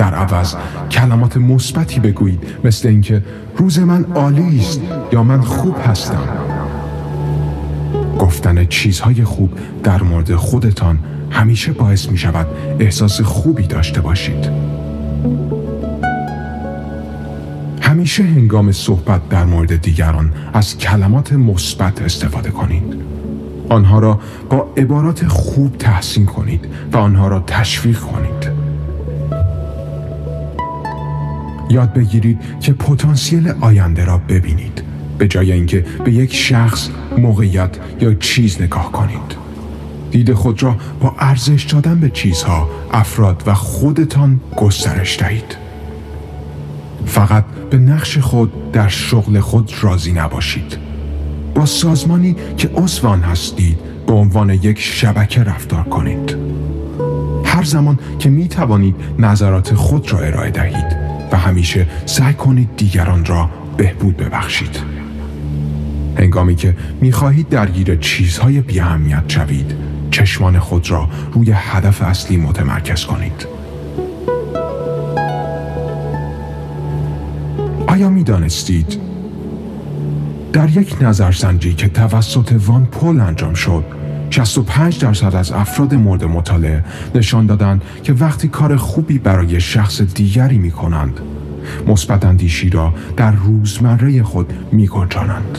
در 0.00 0.14
عوض 0.14 0.54
کلمات 0.90 1.36
مثبتی 1.36 2.00
بگویید 2.00 2.42
مثل 2.64 2.88
اینکه 2.88 3.22
روز 3.56 3.78
من 3.78 4.04
عالی 4.04 4.58
است 4.60 4.80
یا 5.12 5.22
من 5.22 5.40
خوب 5.40 5.76
هستم. 5.86 6.28
گفتن 8.18 8.66
چیزهای 8.66 9.24
خوب 9.24 9.52
در 9.82 10.02
مورد 10.02 10.34
خودتان 10.34 10.98
همیشه 11.30 11.72
باعث 11.72 12.08
می 12.08 12.18
شود 12.18 12.46
احساس 12.78 13.20
خوبی 13.20 13.66
داشته 13.66 14.00
باشید. 14.00 14.50
همیشه 17.80 18.22
هنگام 18.22 18.72
صحبت 18.72 19.28
در 19.28 19.44
مورد 19.44 19.82
دیگران 19.82 20.32
از 20.52 20.78
کلمات 20.78 21.32
مثبت 21.32 22.02
استفاده 22.02 22.50
کنید. 22.50 22.94
آنها 23.68 23.98
را 23.98 24.20
با 24.50 24.72
عبارات 24.76 25.26
خوب 25.26 25.76
تحسین 25.78 26.26
کنید 26.26 26.66
و 26.92 26.96
آنها 26.96 27.28
را 27.28 27.40
تشویق 27.46 28.00
کنید. 28.00 28.59
یاد 31.70 31.92
بگیرید 31.92 32.38
که 32.60 32.72
پتانسیل 32.72 33.52
آینده 33.60 34.04
را 34.04 34.18
ببینید. 34.18 34.82
به 35.18 35.28
جای 35.28 35.52
اینکه 35.52 35.84
به 36.04 36.12
یک 36.12 36.34
شخص 36.34 36.88
موقعیت 37.18 37.76
یا 38.00 38.14
چیز 38.14 38.62
نگاه 38.62 38.92
کنید. 38.92 39.40
دید 40.10 40.32
خود 40.32 40.62
را 40.62 40.76
با 41.00 41.14
ارزش 41.18 41.62
دادن 41.62 42.00
به 42.00 42.10
چیزها 42.10 42.70
افراد 42.92 43.42
و 43.46 43.54
خودتان 43.54 44.40
گسترش 44.56 45.18
دهید. 45.18 45.56
فقط 47.06 47.44
به 47.70 47.78
نقش 47.78 48.18
خود 48.18 48.72
در 48.72 48.88
شغل 48.88 49.40
خود 49.40 49.72
راضی 49.80 50.12
نباشید. 50.12 50.76
با 51.54 51.66
سازمانی 51.66 52.36
که 52.56 52.68
عضو 52.68 53.08
هستید 53.08 53.78
به 54.06 54.12
عنوان 54.12 54.50
یک 54.50 54.78
شبکه 54.78 55.42
رفتار 55.42 55.82
کنید. 55.82 56.36
هر 57.44 57.62
زمان 57.62 57.98
که 58.18 58.30
می 58.30 58.48
توانید 58.48 58.94
نظرات 59.18 59.74
خود 59.74 60.12
را 60.12 60.18
ارائه 60.18 60.50
دهید. 60.50 61.09
و 61.32 61.36
همیشه 61.36 61.86
سعی 62.06 62.34
کنید 62.34 62.76
دیگران 62.76 63.24
را 63.24 63.50
بهبود 63.76 64.16
ببخشید. 64.16 64.80
هنگامی 66.18 66.54
که 66.54 66.76
می 67.00 67.12
خواهید 67.12 67.48
درگیر 67.48 67.96
چیزهای 67.96 68.60
بیاهمیت 68.60 69.22
شوید 69.28 69.74
چشمان 70.10 70.58
خود 70.58 70.90
را 70.90 71.08
روی 71.32 71.50
هدف 71.54 72.02
اصلی 72.02 72.36
متمرکز 72.36 73.04
کنید. 73.04 73.46
آیا 77.86 78.10
می 78.10 78.24
دانستید 78.24 79.00
در 80.52 80.70
یک 80.70 80.96
نظرسنجی 81.00 81.74
که 81.74 81.88
توسط 81.88 82.52
وان 82.66 82.86
پول 82.86 83.20
انجام 83.20 83.54
شد 83.54 83.99
65 84.30 85.00
درصد 85.00 85.34
از 85.34 85.52
افراد 85.52 85.94
مورد 85.94 86.24
مطالعه 86.24 86.84
نشان 87.14 87.46
دادند 87.46 87.82
که 88.02 88.12
وقتی 88.12 88.48
کار 88.48 88.76
خوبی 88.76 89.18
برای 89.18 89.60
شخص 89.60 90.02
دیگری 90.02 90.58
می 90.58 90.70
کنند 90.70 91.20
مثبت 91.86 92.24
اندیشی 92.24 92.70
را 92.70 92.94
در 93.16 93.30
روزمره 93.30 94.22
خود 94.22 94.52
می 94.72 94.86
گنجانند. 94.86 95.58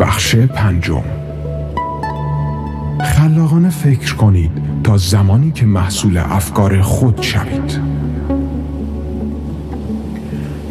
بخش 0.00 0.36
پنجم 0.36 1.02
خلاقانه 3.04 3.70
فکر 3.70 4.14
کنید 4.14 4.50
تا 4.84 4.96
زمانی 4.96 5.50
که 5.50 5.66
محصول 5.66 6.18
افکار 6.18 6.82
خود 6.82 7.22
شوید 7.22 7.80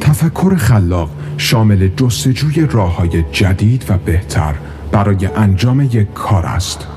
تفکر 0.02 0.56
خلاق 0.56 1.10
شامل 1.38 1.88
جستجوی 1.88 2.68
راه 2.72 2.96
های 2.96 3.24
جدید 3.32 3.86
و 3.90 3.98
بهتر 3.98 4.54
برای 4.94 5.26
انجام 5.36 5.82
یک 5.82 6.14
کار 6.14 6.46
است. 6.46 6.88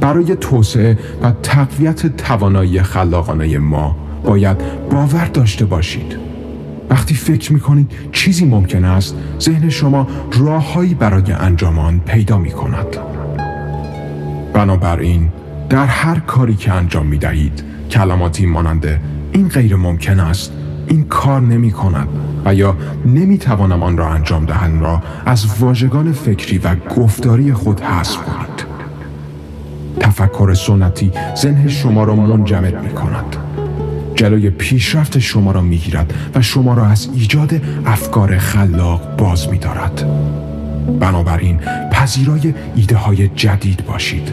برای 0.00 0.36
توسعه 0.36 0.98
و 1.22 1.32
تقویت 1.42 2.16
توانایی 2.16 2.82
خلاقانه 2.82 3.58
ما 3.58 3.96
باید 4.24 4.56
باور 4.90 5.24
داشته 5.24 5.64
باشید. 5.64 6.30
وقتی 6.90 7.14
فکر 7.14 7.52
می 7.52 7.60
کنید 7.60 7.92
چیزی 8.12 8.44
ممکن 8.44 8.84
است 8.84 9.14
ذهن 9.40 9.68
شما 9.68 10.06
راههایی 10.32 10.94
برای 10.94 11.32
انجام 11.32 11.78
آن 11.78 11.98
پیدا 11.98 12.38
می 12.38 12.50
کند 12.50 12.96
بنابراین 14.52 15.28
در 15.68 15.86
هر 15.86 16.18
کاری 16.18 16.54
که 16.54 16.72
انجام 16.72 17.06
می 17.06 17.18
دهید 17.18 17.64
کلماتی 17.90 18.46
ماننده 18.46 19.00
این 19.32 19.48
غیر 19.48 19.76
ممکن 19.76 20.20
است 20.20 20.52
این 20.86 21.04
کار 21.04 21.40
نمی 21.40 21.70
کند 21.70 22.08
و 22.44 22.54
یا 22.54 22.76
نمی 23.06 23.38
توانم 23.38 23.82
آن 23.82 23.96
را 23.96 24.08
انجام 24.08 24.44
دهند 24.44 24.82
را 24.82 25.02
از 25.26 25.46
واژگان 25.60 26.12
فکری 26.12 26.58
و 26.58 26.74
گفتاری 26.74 27.52
خود 27.52 27.80
حذف 27.80 28.16
کنید. 28.16 28.50
تفکر 30.00 30.54
سنتی 30.54 31.12
ذهن 31.36 31.68
شما 31.68 32.04
را 32.04 32.14
منجمد 32.14 32.82
می 32.82 32.90
کند 32.90 33.36
جلوی 34.14 34.50
پیشرفت 34.50 35.18
شما 35.18 35.52
را 35.52 35.60
می 35.60 35.76
گیرد 35.76 36.14
و 36.34 36.42
شما 36.42 36.74
را 36.74 36.86
از 36.86 37.08
ایجاد 37.14 37.60
افکار 37.86 38.38
خلاق 38.38 39.16
باز 39.16 39.48
می 39.48 39.58
دارد 39.58 40.04
بنابراین 41.00 41.58
پذیرای 41.92 42.54
ایده 42.76 42.96
های 42.96 43.28
جدید 43.28 43.86
باشید. 43.86 44.32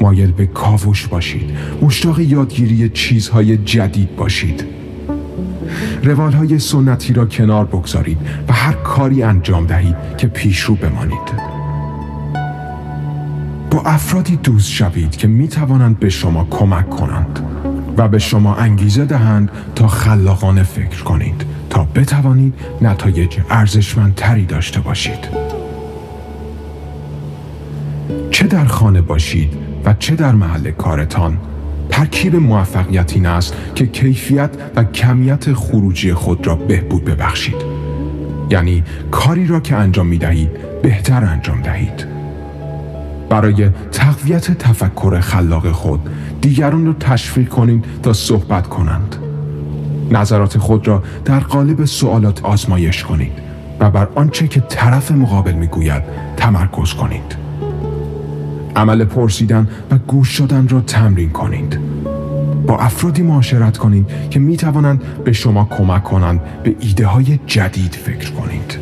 مایل 0.00 0.32
به 0.32 0.46
کاوش 0.46 1.06
باشید. 1.06 1.50
مشتاق 1.82 2.20
یادگیری 2.20 2.88
چیزهای 2.88 3.56
جدید 3.56 4.16
باشید. 4.16 4.79
روال 6.02 6.32
های 6.32 6.58
سنتی 6.58 7.12
را 7.12 7.26
کنار 7.26 7.64
بگذارید 7.64 8.18
و 8.48 8.52
هر 8.52 8.72
کاری 8.72 9.22
انجام 9.22 9.66
دهید 9.66 9.96
که 10.18 10.26
پیشرو 10.26 10.74
بمانید. 10.74 11.50
با 13.70 13.82
افرادی 13.82 14.36
دوست 14.36 14.70
شوید 14.70 15.16
که 15.16 15.28
می 15.28 15.48
توانند 15.48 15.98
به 15.98 16.08
شما 16.08 16.46
کمک 16.50 16.90
کنند 16.90 17.40
و 17.96 18.08
به 18.08 18.18
شما 18.18 18.54
انگیزه 18.54 19.04
دهند 19.04 19.50
تا 19.74 19.88
خلاقانه 19.88 20.62
فکر 20.62 21.02
کنید 21.02 21.44
تا 21.70 21.84
بتوانید 21.94 22.54
نتایج 22.82 23.38
ارزشمندتری 23.50 24.46
داشته 24.46 24.80
باشید. 24.80 25.28
چه 28.30 28.46
در 28.46 28.64
خانه 28.64 29.00
باشید 29.00 29.52
و 29.84 29.94
چه 29.98 30.14
در 30.14 30.32
محل 30.32 30.70
کارتان 30.70 31.38
ترکیب 31.90 32.36
موفقیت 32.36 33.12
این 33.12 33.26
است 33.26 33.54
که 33.74 33.86
کیفیت 33.86 34.50
و 34.76 34.84
کمیت 34.84 35.52
خروجی 35.52 36.14
خود 36.14 36.46
را 36.46 36.56
بهبود 36.56 37.04
ببخشید. 37.04 37.80
یعنی 38.50 38.82
کاری 39.10 39.46
را 39.46 39.60
که 39.60 39.76
انجام 39.76 40.06
می 40.06 40.18
دهید 40.18 40.50
بهتر 40.82 41.24
انجام 41.24 41.62
دهید. 41.62 42.06
برای 43.28 43.68
تقویت 43.92 44.58
تفکر 44.58 45.20
خلاق 45.20 45.70
خود 45.70 46.00
دیگران 46.40 46.86
را 46.86 46.92
تشویق 46.92 47.48
کنید 47.48 47.84
تا 48.02 48.12
صحبت 48.12 48.66
کنند. 48.66 49.16
نظرات 50.10 50.58
خود 50.58 50.88
را 50.88 51.02
در 51.24 51.40
قالب 51.40 51.84
سوالات 51.84 52.44
آزمایش 52.44 53.04
کنید 53.04 53.32
و 53.80 53.90
بر 53.90 54.08
آنچه 54.14 54.48
که 54.48 54.60
طرف 54.60 55.10
مقابل 55.10 55.52
می‌گوید 55.52 56.02
تمرکز 56.36 56.94
کنید. 56.94 57.49
عمل 58.76 59.04
پرسیدن 59.04 59.68
و 59.90 59.98
گوش 59.98 60.28
شدن 60.28 60.68
را 60.68 60.80
تمرین 60.80 61.30
کنید. 61.30 61.78
با 62.66 62.78
افرادی 62.78 63.22
معاشرت 63.22 63.78
کنید 63.78 64.06
که 64.30 64.40
می 64.40 64.56
توانند 64.56 65.02
به 65.24 65.32
شما 65.32 65.64
کمک 65.64 66.04
کنند 66.04 66.40
به 66.62 66.76
ایده 66.80 67.06
های 67.06 67.38
جدید 67.46 67.94
فکر 67.94 68.30
کنید. 68.30 68.78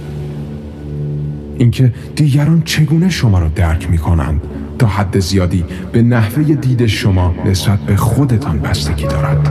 اینکه 1.58 1.94
دیگران 2.16 2.62
چگونه 2.64 3.08
شما 3.08 3.38
را 3.38 3.48
درک 3.48 3.90
می 3.90 3.98
کنند 3.98 4.40
تا 4.78 4.86
حد 4.86 5.18
زیادی 5.18 5.64
به 5.92 6.02
نحوه 6.02 6.54
دید 6.54 6.86
شما 6.86 7.34
نسبت 7.44 7.78
به 7.78 7.96
خودتان 7.96 8.58
بستگی 8.58 9.06
دارد. 9.06 9.48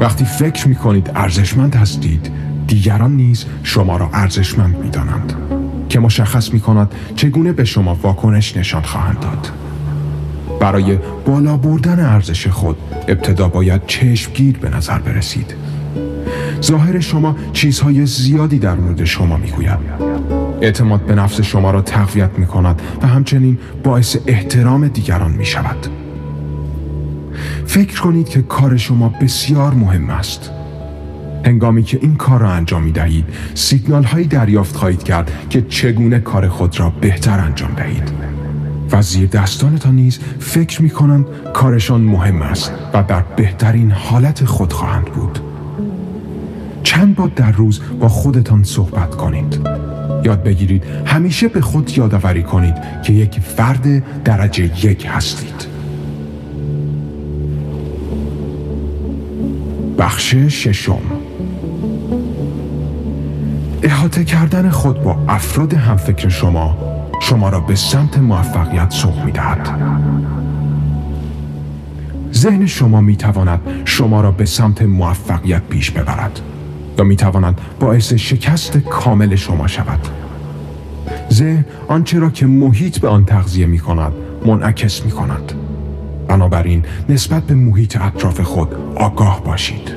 وقتی 0.00 0.24
فکر 0.24 0.68
می 0.68 0.74
کنید 0.74 1.10
ارزشمند 1.14 1.74
هستید 1.74 2.30
دیگران 2.66 3.16
نیز 3.16 3.44
شما 3.62 3.96
را 3.96 4.10
ارزشمند 4.12 4.78
می 4.78 4.90
دانند 4.90 5.61
که 5.92 6.00
مشخص 6.00 6.52
می 6.52 6.60
کند 6.60 6.94
چگونه 7.16 7.52
به 7.52 7.64
شما 7.64 7.94
واکنش 8.02 8.56
نشان 8.56 8.82
خواهند 8.82 9.20
داد. 9.20 9.50
برای 10.60 10.98
بالا 11.26 11.56
بردن 11.56 12.00
ارزش 12.00 12.46
خود 12.46 12.76
ابتدا 13.08 13.48
باید 13.48 13.86
چشمگیر 13.86 14.58
به 14.58 14.70
نظر 14.70 14.98
برسید. 14.98 15.54
ظاهر 16.62 17.00
شما 17.00 17.36
چیزهای 17.52 18.06
زیادی 18.06 18.58
در 18.58 18.74
مورد 18.74 19.04
شما 19.04 19.36
می‌گوید 19.36 19.78
اعتماد 20.60 21.00
به 21.00 21.14
نفس 21.14 21.40
شما 21.40 21.70
را 21.70 21.82
تقویت 21.82 22.30
می 22.38 22.46
کند 22.46 22.82
و 23.02 23.06
همچنین 23.06 23.58
باعث 23.84 24.16
احترام 24.26 24.88
دیگران 24.88 25.32
می 25.32 25.46
شود 25.46 25.86
فکر 27.66 28.00
کنید 28.00 28.28
که 28.28 28.42
کار 28.42 28.76
شما 28.76 29.08
بسیار 29.08 29.74
مهم 29.74 30.10
است. 30.10 30.50
هنگامی 31.44 31.82
که 31.82 31.98
این 32.02 32.16
کار 32.16 32.40
را 32.40 32.50
انجام 32.50 32.82
می 32.82 32.92
دهید 32.92 33.24
سیگنال 33.54 34.04
هایی 34.04 34.26
دریافت 34.26 34.76
خواهید 34.76 35.02
کرد 35.02 35.30
که 35.50 35.62
چگونه 35.62 36.18
کار 36.18 36.48
خود 36.48 36.80
را 36.80 36.90
بهتر 36.90 37.40
انجام 37.40 37.74
دهید. 37.74 38.12
و 38.92 39.02
زیر 39.02 39.28
دستانتان 39.28 39.94
نیز 39.94 40.18
فکر 40.38 40.82
می 40.82 40.90
کنند 40.90 41.26
کارشان 41.54 42.00
مهم 42.00 42.42
است 42.42 42.72
و 42.94 43.02
در 43.02 43.22
بهترین 43.36 43.90
حالت 43.90 44.44
خود 44.44 44.72
خواهند 44.72 45.04
بود. 45.04 45.38
چند 46.82 47.14
بار 47.14 47.30
در 47.36 47.52
روز 47.52 47.80
با 48.00 48.08
خودتان 48.08 48.64
صحبت 48.64 49.14
کنید. 49.14 49.60
یاد 50.24 50.42
بگیرید 50.42 50.84
همیشه 51.06 51.48
به 51.48 51.60
خود 51.60 51.98
یادآوری 51.98 52.42
کنید 52.42 52.74
که 53.02 53.12
یک 53.12 53.40
فرد 53.40 54.22
درجه 54.24 54.86
یک 54.86 55.06
هستید. 55.10 55.66
بخش 59.98 60.34
ششم. 60.34 61.02
احاطه 64.12 64.24
کردن 64.24 64.70
خود 64.70 65.02
با 65.02 65.16
افراد 65.28 65.74
همفکر 65.74 66.28
شما 66.28 66.76
شما 67.20 67.48
را 67.48 67.60
به 67.60 67.74
سمت 67.74 68.18
موفقیت 68.18 68.90
سوق 68.90 69.24
می 69.24 69.32
دهد. 69.32 69.68
ذهن 72.34 72.66
شما 72.66 73.00
می 73.00 73.16
تواند 73.16 73.60
شما 73.84 74.20
را 74.20 74.30
به 74.30 74.44
سمت 74.44 74.82
موفقیت 74.82 75.62
پیش 75.62 75.90
ببرد 75.90 76.40
یا 76.98 77.04
می 77.04 77.16
تواند 77.16 77.60
باعث 77.80 78.12
شکست 78.12 78.76
کامل 78.76 79.36
شما 79.36 79.66
شود. 79.66 80.08
ذهن 81.30 81.64
آنچه 81.88 82.18
را 82.18 82.30
که 82.30 82.46
محیط 82.46 82.98
به 82.98 83.08
آن 83.08 83.24
تغذیه 83.24 83.66
می 83.66 83.78
کند 83.78 84.12
منعکس 84.46 85.04
می 85.04 85.10
کند 85.10 85.52
بنابراین 86.28 86.84
نسبت 87.08 87.42
به 87.42 87.54
محیط 87.54 87.96
اطراف 88.00 88.40
خود 88.40 88.68
آگاه 88.94 89.44
باشید. 89.44 89.92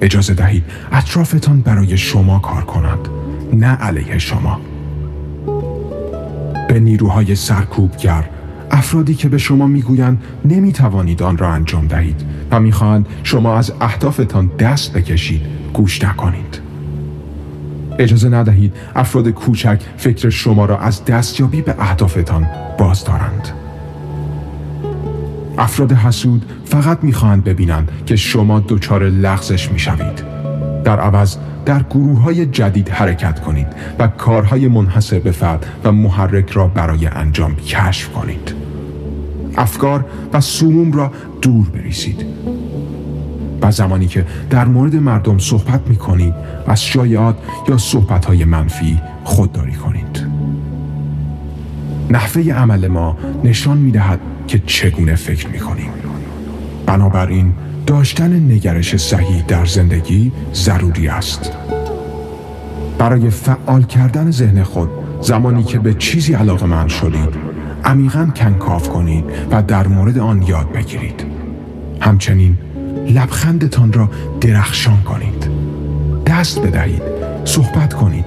اجازه 0.00 0.34
دهید 0.34 0.64
اطرافتان 0.92 1.60
برای 1.60 1.96
شما 1.96 2.38
کار 2.38 2.64
کنند. 2.64 3.08
نه 3.52 3.66
علیه 3.66 4.18
شما. 4.18 4.60
به 6.68 6.80
نیروهای 6.80 7.34
سرکوبگر 7.34 8.24
افرادی 8.70 9.14
که 9.14 9.28
به 9.28 9.38
شما 9.38 9.66
می‌گویند 9.66 10.22
نمی‌توانید 10.44 11.22
آن 11.22 11.38
را 11.38 11.48
انجام 11.48 11.86
دهید 11.86 12.24
و 12.50 12.60
می‌خواهند 12.60 13.06
شما 13.22 13.56
از 13.56 13.72
اهدافتان 13.80 14.50
دست 14.58 14.92
بکشید 14.92 15.42
گوش 15.72 16.04
نکنید. 16.04 16.60
اجازه 17.98 18.28
ندهید 18.28 18.74
افراد 18.94 19.28
کوچک 19.28 19.80
فکر 19.96 20.30
شما 20.30 20.64
را 20.64 20.78
از 20.78 21.04
دستیابی 21.04 21.62
به 21.62 21.74
اهدافتان 21.78 22.46
باز 22.78 23.04
دارند. 23.04 23.48
افراد 25.58 25.92
حسود 25.92 26.44
فقط 26.64 26.98
می‌خواهند 27.02 27.44
ببینند 27.44 27.90
که 28.06 28.16
شما 28.16 28.64
دچار 28.68 29.08
لغزش 29.08 29.72
می‌شوید. 29.72 30.22
در 30.84 31.00
عوض 31.00 31.36
در 31.68 31.82
گروه 31.82 32.20
های 32.20 32.46
جدید 32.46 32.88
حرکت 32.88 33.40
کنید 33.40 33.66
و 33.98 34.08
کارهای 34.08 34.68
منحصر 34.68 35.18
به 35.18 35.30
فرد 35.30 35.66
و 35.84 35.92
محرک 35.92 36.50
را 36.50 36.68
برای 36.68 37.06
انجام 37.06 37.56
کشف 37.56 38.08
کنید. 38.08 38.54
افکار 39.56 40.04
و 40.32 40.40
سموم 40.40 40.92
را 40.92 41.12
دور 41.42 41.70
بریزید. 41.70 42.26
و 43.62 43.70
زمانی 43.70 44.06
که 44.06 44.26
در 44.50 44.64
مورد 44.64 44.96
مردم 44.96 45.38
صحبت 45.38 45.80
می 45.88 45.96
کنید 45.96 46.34
از 46.66 46.84
شایعات 46.84 47.36
یا 47.68 47.78
صحبت 47.78 48.24
های 48.24 48.44
منفی 48.44 49.00
خودداری 49.24 49.72
کنید. 49.74 50.26
نحوه 52.10 52.52
عمل 52.52 52.88
ما 52.88 53.18
نشان 53.44 53.78
می 53.78 53.90
دهد 53.90 54.20
که 54.46 54.62
چگونه 54.66 55.14
فکر 55.14 55.48
می 55.48 55.58
کنیم 55.58 55.90
بنابراین 56.86 57.52
داشتن 57.88 58.32
نگرش 58.32 58.96
صحیح 58.96 59.42
در 59.42 59.64
زندگی 59.64 60.32
ضروری 60.54 61.08
است. 61.08 61.52
برای 62.98 63.30
فعال 63.30 63.82
کردن 63.82 64.30
ذهن 64.30 64.62
خود 64.62 64.88
زمانی 65.20 65.62
که 65.62 65.78
به 65.78 65.94
چیزی 65.94 66.34
علاقه 66.34 66.66
من 66.66 66.88
شدید 66.88 67.28
عمیقا 67.84 68.28
کنکاف 68.36 68.88
کنید 68.88 69.24
و 69.50 69.62
در 69.62 69.86
مورد 69.86 70.18
آن 70.18 70.42
یاد 70.42 70.72
بگیرید. 70.72 71.24
همچنین 72.00 72.58
لبخندتان 73.10 73.92
را 73.92 74.10
درخشان 74.40 75.02
کنید. 75.02 75.48
دست 76.26 76.62
بدهید 76.62 77.02
صحبت 77.44 77.94
کنید 77.94 78.24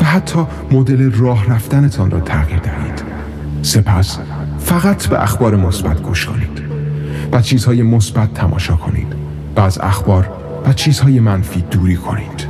و 0.00 0.04
حتی 0.04 0.46
مدل 0.72 1.10
راه 1.12 1.46
رفتنتان 1.50 2.10
را 2.10 2.20
تغییر 2.20 2.58
دهید. 2.58 3.02
سپس 3.62 4.18
فقط 4.58 5.06
به 5.06 5.22
اخبار 5.22 5.56
مثبت 5.56 6.02
گوش 6.02 6.26
کنید. 6.26 6.59
و 7.32 7.40
چیزهای 7.42 7.82
مثبت 7.82 8.34
تماشا 8.34 8.76
کنید. 8.76 9.20
و 9.56 9.60
از 9.60 9.78
اخبار 9.82 10.30
و 10.66 10.72
چیزهای 10.72 11.20
منفی 11.20 11.64
دوری 11.70 11.96
کنید. 11.96 12.46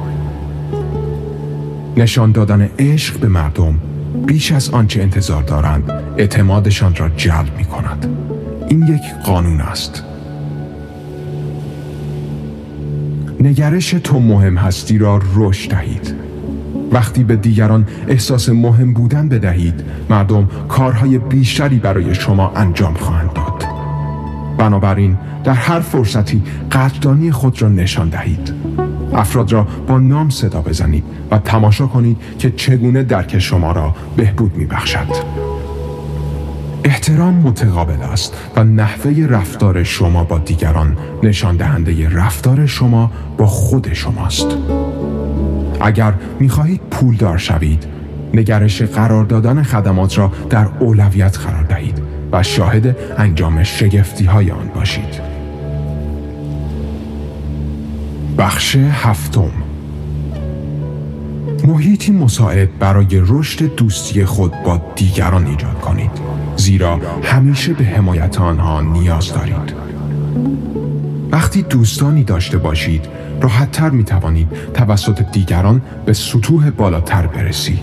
نشان 1.96 2.32
دادن 2.32 2.68
عشق 2.78 3.18
به 3.18 3.28
مردم 3.28 3.74
بیش 4.26 4.52
از 4.52 4.70
آنچه 4.70 5.02
انتظار 5.02 5.42
دارند 5.42 5.90
اعتمادشان 6.18 6.94
را 6.94 7.08
جلب 7.08 7.56
می 7.58 7.64
کند. 7.64 8.06
این 8.68 8.82
یک 8.82 9.24
قانون 9.24 9.60
است. 9.60 10.04
نگرش 13.40 13.90
تو 13.90 14.20
مهم 14.20 14.56
هستی 14.56 14.98
را 14.98 15.20
رشد 15.34 15.70
دهید. 15.70 16.14
وقتی 16.92 17.24
به 17.24 17.36
دیگران 17.36 17.86
احساس 18.08 18.48
مهم 18.48 18.94
بودن 18.94 19.28
بدهید 19.28 19.84
مردم 20.10 20.48
کارهای 20.68 21.18
بیشتری 21.18 21.78
برای 21.78 22.14
شما 22.14 22.52
انجام 22.56 22.94
خواهند 22.94 23.32
داد. 23.32 23.69
بنابراین 24.60 25.18
در 25.44 25.54
هر 25.54 25.80
فرصتی 25.80 26.42
قدردانی 26.72 27.32
خود 27.32 27.62
را 27.62 27.68
نشان 27.68 28.08
دهید 28.08 28.54
افراد 29.12 29.52
را 29.52 29.66
با 29.88 29.98
نام 29.98 30.30
صدا 30.30 30.62
بزنید 30.62 31.04
و 31.30 31.38
تماشا 31.38 31.86
کنید 31.86 32.16
که 32.38 32.50
چگونه 32.50 33.02
درک 33.02 33.38
شما 33.38 33.72
را 33.72 33.94
بهبود 34.16 34.56
می 34.56 34.66
بخشد. 34.66 35.06
احترام 36.84 37.34
متقابل 37.34 38.02
است 38.02 38.36
و 38.56 38.64
نحوه 38.64 39.26
رفتار 39.30 39.82
شما 39.82 40.24
با 40.24 40.38
دیگران 40.38 40.96
نشان 41.22 41.56
دهنده 41.56 42.08
رفتار 42.08 42.66
شما 42.66 43.10
با 43.38 43.46
خود 43.46 43.92
شماست. 43.92 44.56
اگر 45.80 46.14
می 46.40 46.48
خواهید 46.48 46.80
پولدار 46.90 47.38
شوید، 47.38 47.86
نگرش 48.34 48.82
قرار 48.82 49.24
دادن 49.24 49.62
خدمات 49.62 50.18
را 50.18 50.32
در 50.50 50.68
اولویت 50.80 51.38
قرار 51.38 51.62
دهید 51.62 51.99
و 52.32 52.42
شاهد 52.42 52.96
انجام 53.18 53.62
شگفتی 53.62 54.24
های 54.24 54.50
آن 54.50 54.68
باشید. 54.74 55.20
بخش 58.38 58.76
هفتم. 58.76 59.50
محیطی 61.64 62.12
مساعد 62.12 62.78
برای 62.78 63.06
رشد 63.12 63.74
دوستی 63.74 64.24
خود 64.24 64.52
با 64.64 64.82
دیگران 64.96 65.46
ایجاد 65.46 65.80
کنید 65.80 66.10
زیرا 66.56 67.00
همیشه 67.22 67.72
به 67.72 67.84
حمایت 67.84 68.40
آنها 68.40 68.80
نیاز 68.80 69.32
دارید. 69.32 69.74
وقتی 71.30 71.62
دوستانی 71.62 72.24
داشته 72.24 72.58
باشید 72.58 73.06
راحتتر 73.40 73.90
می 73.90 74.04
توانید 74.04 74.48
توسط 74.74 75.22
دیگران 75.32 75.82
به 76.06 76.12
سطوح 76.12 76.70
بالاتر 76.70 77.26
برسید. 77.26 77.80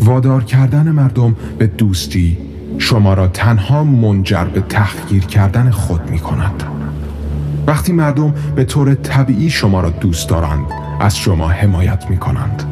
وادار 0.00 0.44
کردن 0.44 0.90
مردم 0.90 1.36
به 1.58 1.66
دوستی 1.66 2.38
شما 2.78 3.14
را 3.14 3.28
تنها 3.28 3.84
منجر 3.84 4.44
به 4.44 4.60
تحقیر 4.60 5.24
کردن 5.24 5.70
خود 5.70 6.10
می 6.10 6.18
کند. 6.18 6.62
وقتی 7.66 7.92
مردم 7.92 8.34
به 8.56 8.64
طور 8.64 8.94
طبیعی 8.94 9.50
شما 9.50 9.80
را 9.80 9.90
دوست 9.90 10.28
دارند 10.28 10.66
از 11.00 11.18
شما 11.18 11.48
حمایت 11.48 12.10
می 12.10 12.16
کنند 12.16 12.62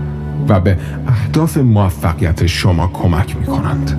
و 0.48 0.60
به 0.60 0.78
اهداف 1.06 1.56
موفقیت 1.56 2.46
شما 2.46 2.86
کمک 2.86 3.36
می 3.36 3.46
کنند. 3.46 3.98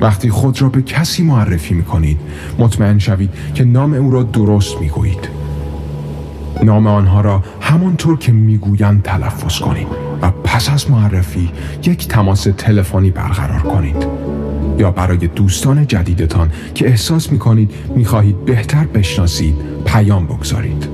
وقتی 0.00 0.30
خود 0.30 0.62
را 0.62 0.68
به 0.68 0.82
کسی 0.82 1.22
معرفی 1.22 1.74
می 1.74 1.84
کنید 1.84 2.20
مطمئن 2.58 2.98
شوید 2.98 3.30
که 3.54 3.64
نام 3.64 3.94
او 3.94 4.10
را 4.10 4.22
درست 4.22 4.80
می 4.80 4.88
گویید. 4.88 5.28
نام 6.62 6.86
آنها 6.86 7.20
را 7.20 7.42
همانطور 7.60 8.18
که 8.18 8.32
می‌گویند 8.32 9.02
تلفظ 9.02 9.58
کنید 9.58 9.86
و 10.22 10.30
پس 10.30 10.70
از 10.70 10.90
معرفی 10.90 11.50
یک 11.84 12.08
تماس 12.08 12.46
تلفنی 12.56 13.10
برقرار 13.10 13.60
کنید 13.60 14.06
یا 14.78 14.90
برای 14.90 15.26
دوستان 15.26 15.86
جدیدتان 15.86 16.50
که 16.74 16.88
احساس 16.88 17.32
می 17.32 17.38
کنید 17.38 17.70
می 17.96 18.04
خواهید 18.04 18.44
بهتر 18.44 18.84
بشناسید 18.84 19.54
پیام 19.84 20.26
بگذارید. 20.26 20.88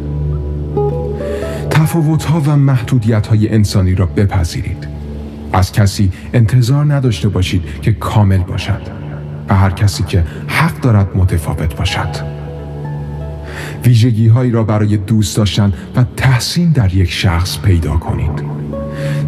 تفاوت 1.71 2.25
ها 2.25 2.41
و 2.41 2.57
محدودیت 2.57 3.27
های 3.27 3.49
انسانی 3.49 3.95
را 3.95 4.07
بپذیرید. 4.07 4.89
از 5.53 5.73
کسی 5.73 6.13
انتظار 6.33 6.95
نداشته 6.95 7.29
باشید 7.29 7.63
که 7.83 7.93
کامل 7.93 8.39
باشد 8.39 8.83
و 9.49 9.55
هر 9.55 9.71
کسی 9.71 10.03
که 10.03 10.25
حق 10.47 10.81
دارد 10.81 11.17
متفاوت 11.17 11.77
باشد. 11.77 12.41
ویژگی 13.85 14.29
هایی 14.29 14.51
را 14.51 14.65
برای 14.65 14.97
دوست 14.97 15.37
داشتن 15.37 15.73
و 15.97 16.05
تحسین 16.17 16.73
در 16.73 16.95
یک 16.95 17.11
شخص 17.11 17.59
پیدا 17.59 17.97
کنید. 17.97 18.43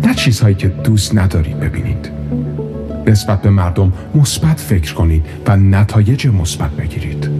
نه 0.05 0.15
چیزهایی 0.15 0.55
که 0.55 0.69
دوست 0.69 1.19
ندارید 1.19 1.61
ببینید. 1.61 2.21
نسبت 3.07 3.43
به 3.43 3.51
مردم 3.51 3.93
مثبت 4.15 4.61
فکر 4.61 4.95
کنید 4.95 5.27
و 5.47 5.57
نتایج 5.57 6.27
مثبت 6.27 6.71
بگیرید. 6.71 7.31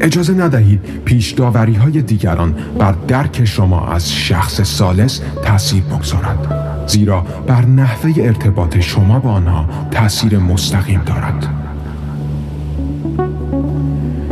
اجازه 0.00 0.34
ندهید 0.34 0.80
پیش 1.04 1.30
داوری 1.30 1.74
های 1.74 2.02
دیگران 2.02 2.54
بر 2.78 2.94
درک 3.08 3.44
شما 3.44 3.86
از 3.86 4.12
شخص 4.12 4.60
سالس 4.62 5.20
تاثیر 5.44 5.82
بگذارد 5.82 6.54
زیرا 6.86 7.20
بر 7.46 7.66
نحوه 7.66 8.12
ارتباط 8.16 8.78
شما 8.78 9.18
با 9.18 9.30
آنها 9.30 9.66
تاثیر 9.90 10.38
مستقیم 10.38 11.02
دارد. 11.06 11.48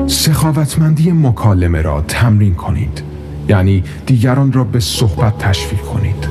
سخاوتمندی 0.06 1.12
مکالمه 1.12 1.82
را 1.82 2.04
تمرین 2.08 2.54
کنید 2.54 3.02
یعنی 3.48 3.84
دیگران 4.06 4.52
را 4.52 4.64
به 4.64 4.80
صحبت 4.80 5.38
تشویق 5.38 5.80
کنید. 5.80 6.28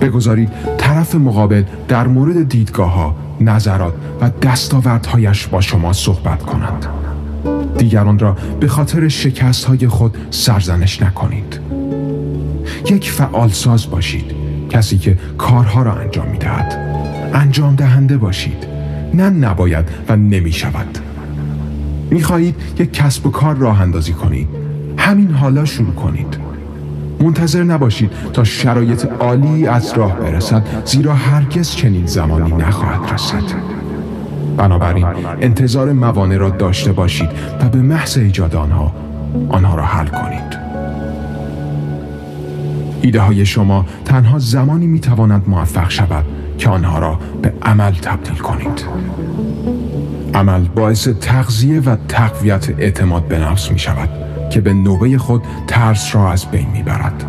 بگذارید 0.00 0.50
طرف 0.90 1.14
مقابل 1.14 1.62
در 1.88 2.06
مورد 2.06 2.48
دیدگاه 2.48 2.92
ها، 2.92 3.16
نظرات 3.40 3.94
و 4.20 4.30
دستاوردهایش 4.42 5.46
با 5.46 5.60
شما 5.60 5.92
صحبت 5.92 6.42
کنند. 6.42 6.86
دیگران 7.78 8.18
را 8.18 8.36
به 8.60 8.68
خاطر 8.68 9.08
شکست 9.08 9.64
های 9.64 9.88
خود 9.88 10.16
سرزنش 10.30 11.02
نکنید. 11.02 11.60
یک 12.90 13.10
فعال 13.10 13.48
ساز 13.48 13.90
باشید. 13.90 14.34
کسی 14.70 14.98
که 14.98 15.18
کارها 15.38 15.82
را 15.82 15.92
انجام 15.92 16.28
می 16.28 16.38
دهد 16.38 16.78
انجام 17.34 17.76
دهنده 17.76 18.16
باشید. 18.16 18.66
نه 19.14 19.30
نباید 19.30 19.84
و 20.08 20.16
نمی 20.16 20.52
شود 20.52 20.98
می 22.10 22.22
خواهید 22.22 22.54
یک 22.78 22.92
کسب 22.92 23.26
و 23.26 23.30
کار 23.30 23.56
راه 23.56 23.80
اندازی 23.80 24.12
کنید. 24.12 24.48
همین 24.96 25.30
حالا 25.30 25.64
شروع 25.64 25.94
کنید. 25.94 26.49
منتظر 27.20 27.62
نباشید 27.62 28.10
تا 28.32 28.44
شرایط 28.44 29.06
عالی 29.20 29.66
از 29.66 29.92
راه 29.92 30.16
برسد 30.16 30.62
زیرا 30.84 31.14
هرگز 31.14 31.70
چنین 31.70 32.06
زمانی 32.06 32.52
نخواهد 32.52 33.14
رسید. 33.14 33.54
بنابراین 34.56 35.06
انتظار 35.40 35.92
موانع 35.92 36.36
را 36.36 36.50
داشته 36.50 36.92
باشید 36.92 37.28
و 37.60 37.68
به 37.68 37.78
محض 37.78 38.18
ایجاد 38.18 38.56
آنها 38.56 38.92
آنها 39.48 39.74
را 39.74 39.84
حل 39.84 40.06
کنید. 40.06 40.60
ایده 43.02 43.20
های 43.20 43.46
شما 43.46 43.86
تنها 44.04 44.38
زمانی 44.38 44.86
می 44.86 45.00
تواند 45.00 45.42
موفق 45.46 45.90
شود 45.90 46.24
که 46.58 46.70
آنها 46.70 46.98
را 46.98 47.18
به 47.42 47.52
عمل 47.62 47.92
تبدیل 47.92 48.34
کنید. 48.34 48.84
عمل 50.34 50.64
باعث 50.64 51.08
تغذیه 51.08 51.80
و 51.80 51.96
تقویت 52.08 52.70
اعتماد 52.78 53.28
به 53.28 53.38
نفس 53.38 53.72
می 53.72 53.78
شود 53.78 54.29
که 54.50 54.60
به 54.60 54.72
نوبه 54.72 55.18
خود 55.18 55.42
ترس 55.66 56.14
را 56.14 56.32
از 56.32 56.46
بین 56.46 56.66
می 56.72 56.82
برد. 56.82 57.24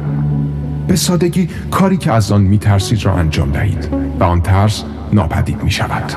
به 0.87 0.95
سادگی 0.95 1.49
کاری 1.71 1.97
که 1.97 2.11
از 2.11 2.31
آن 2.31 2.41
می 2.41 2.57
ترسید 2.57 3.05
را 3.05 3.13
انجام 3.13 3.51
دهید 3.51 3.89
و 4.19 4.23
آن 4.23 4.41
ترس 4.41 4.83
ناپدید 5.13 5.63
می 5.63 5.71
شود. 5.71 6.13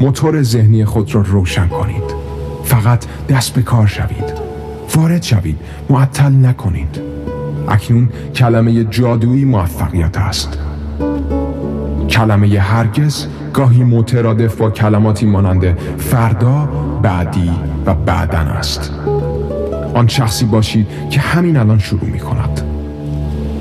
موتور 0.00 0.42
ذهنی 0.42 0.84
خود 0.84 1.14
را 1.14 1.20
روشن 1.20 1.68
کنید. 1.68 2.14
فقط 2.64 3.04
دست 3.28 3.54
به 3.54 3.62
کار 3.62 3.86
شوید. 3.86 4.32
وارد 4.96 5.22
شوید. 5.22 5.58
معطل 5.90 6.32
نکنید. 6.46 7.00
اکنون 7.68 8.08
کلمه 8.34 8.84
جادویی 8.84 9.44
موفقیت 9.44 10.18
است. 10.18 10.58
کلمه 12.10 12.58
هرگز 12.58 13.26
گاهی 13.52 13.84
مترادف 13.84 14.56
با 14.56 14.70
کلماتی 14.70 15.26
مانند 15.26 15.78
فردا 15.98 16.68
بعدی 17.02 17.50
و 17.86 17.94
بعدن 17.94 18.48
است. 18.48 18.92
آن 19.94 20.08
شخصی 20.08 20.44
باشید 20.44 20.86
که 21.10 21.20
همین 21.20 21.56
الان 21.56 21.78
شروع 21.78 22.04
می 22.04 22.18
کند. 22.18 22.60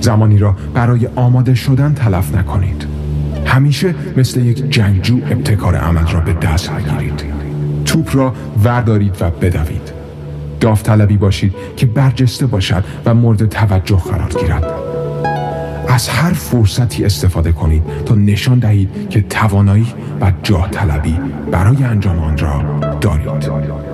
زمانی 0.02 0.38
را 0.38 0.56
برای 0.74 1.10
آماده 1.16 1.56
شدن 1.56 1.94
تلف 1.94 2.36
نکنید. 2.36 2.86
همیشه 3.46 3.96
مثل 4.18 4.46
یک 4.46 4.70
جنگجو 4.70 5.18
ابتکار 5.32 5.76
عمل 5.76 6.08
را 6.08 6.20
به 6.20 6.34
دست 6.34 6.72
بگیرید. 6.72 7.24
توپ 7.86 8.16
را 8.16 8.34
وردارید 8.64 9.18
و 9.22 9.30
بدوید. 9.30 9.92
داوطلبی 10.60 11.18
باشید 11.18 11.54
که 11.78 11.86
برجسته 11.86 12.46
باشد 12.46 12.84
و 13.06 13.14
مورد 13.14 13.50
توجه 13.50 13.98
قرار 13.98 14.30
گیرد. 14.30 14.66
از 15.88 16.10
هر 16.10 16.34
فرصتی 16.34 17.06
استفاده 17.06 17.52
کنید 17.52 17.84
تا 18.06 18.16
نشان 18.16 18.60
دهید 18.60 19.10
که 19.10 19.22
توانایی 19.22 19.94
و 20.22 20.32
جاه 20.44 20.70
طلبی 20.70 21.20
برای 21.52 21.84
انجام 21.84 22.20
آن 22.20 22.38
را 22.38 22.64
دارید. 23.02 23.89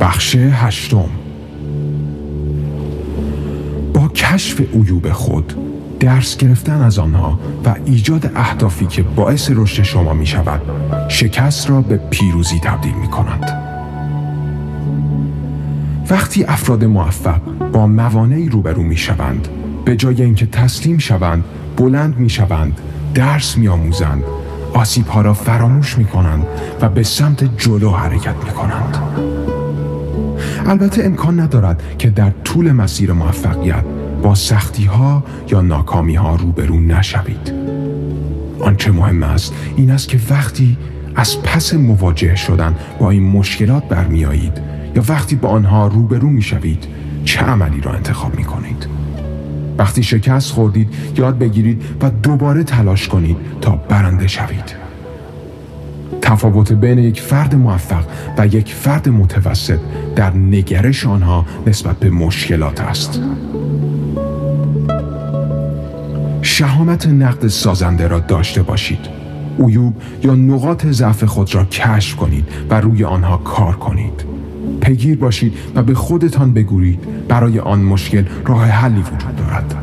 بخش 0.00 0.36
هشتم. 0.36 1.10
کشف 4.18 4.60
عیوب 4.60 5.12
خود 5.12 5.54
درس 6.00 6.36
گرفتن 6.36 6.80
از 6.82 6.98
آنها 6.98 7.38
و 7.64 7.74
ایجاد 7.84 8.32
اهدافی 8.36 8.86
که 8.86 9.02
باعث 9.02 9.50
رشد 9.54 9.82
شما 9.82 10.12
می 10.12 10.26
شود 10.26 10.60
شکست 11.08 11.70
را 11.70 11.80
به 11.80 11.96
پیروزی 11.96 12.60
تبدیل 12.60 12.94
می 12.94 13.08
کند 13.08 13.58
وقتی 16.10 16.44
افراد 16.44 16.84
موفق 16.84 17.40
با 17.72 17.86
موانعی 17.86 18.48
روبرو 18.48 18.82
می 18.82 18.96
شوند 18.96 19.48
به 19.84 19.96
جای 19.96 20.22
اینکه 20.22 20.46
تسلیم 20.46 20.98
شوند 20.98 21.44
بلند 21.76 22.18
می 22.18 22.30
شوند 22.30 22.80
درس 23.14 23.56
می 23.56 23.68
آموزند 23.68 24.22
آسیب 24.74 25.06
ها 25.06 25.20
را 25.20 25.34
فراموش 25.34 25.98
می 25.98 26.04
کنند 26.04 26.46
و 26.80 26.88
به 26.88 27.02
سمت 27.02 27.56
جلو 27.56 27.90
حرکت 27.90 28.36
می 28.44 28.50
کنند 28.50 28.98
البته 30.68 31.04
امکان 31.04 31.40
ندارد 31.40 31.82
که 31.98 32.10
در 32.10 32.30
طول 32.44 32.72
مسیر 32.72 33.12
موفقیت 33.12 33.84
با 34.22 34.34
سختی 34.34 34.84
ها 34.84 35.24
یا 35.50 35.60
ناکامی 35.60 36.14
ها 36.14 36.36
روبرو 36.36 36.80
نشوید. 36.80 37.52
آنچه 38.60 38.92
مهم 38.92 39.22
است 39.22 39.54
این 39.76 39.90
است 39.90 40.08
که 40.08 40.18
وقتی 40.30 40.76
از 41.14 41.42
پس 41.42 41.74
مواجه 41.74 42.34
شدن 42.34 42.74
با 42.98 43.10
این 43.10 43.22
مشکلات 43.22 43.88
برمیایید 43.88 44.60
یا 44.96 45.02
وقتی 45.08 45.36
با 45.36 45.48
آنها 45.48 45.86
روبرو 45.86 46.28
می‌شوید 46.28 46.84
چه 47.24 47.40
عملی 47.40 47.80
را 47.80 47.92
انتخاب 47.92 48.36
می 48.36 48.44
کنید 48.44 48.86
وقتی 49.78 50.02
شکست 50.02 50.52
خوردید 50.52 50.88
یاد 51.16 51.38
بگیرید 51.38 51.82
و 52.02 52.10
دوباره 52.10 52.64
تلاش 52.64 53.08
کنید 53.08 53.36
تا 53.60 53.70
برنده 53.70 54.26
شوید. 54.26 54.87
تفاوت 56.28 56.72
بین 56.72 56.98
یک 56.98 57.20
فرد 57.20 57.54
موفق 57.54 58.04
و 58.38 58.46
یک 58.46 58.74
فرد 58.74 59.08
متوسط 59.08 59.78
در 60.16 60.36
نگرش 60.36 61.06
آنها 61.06 61.46
نسبت 61.66 61.96
به 61.96 62.10
مشکلات 62.10 62.80
است. 62.80 63.20
شهامت 66.42 67.06
نقد 67.06 67.46
سازنده 67.46 68.08
را 68.08 68.18
داشته 68.18 68.62
باشید. 68.62 68.98
عیوب 69.58 69.94
یا 70.24 70.34
نقاط 70.34 70.86
ضعف 70.86 71.24
خود 71.24 71.54
را 71.54 71.64
کشف 71.64 72.16
کنید 72.16 72.48
و 72.70 72.80
روی 72.80 73.04
آنها 73.04 73.36
کار 73.36 73.76
کنید. 73.76 74.24
پیگیر 74.80 75.18
باشید 75.18 75.54
و 75.74 75.82
به 75.82 75.94
خودتان 75.94 76.52
بگویید 76.52 77.28
برای 77.28 77.58
آن 77.58 77.78
مشکل 77.78 78.24
راه 78.46 78.64
حلی 78.64 79.00
وجود 79.00 79.36
دارد. 79.36 79.74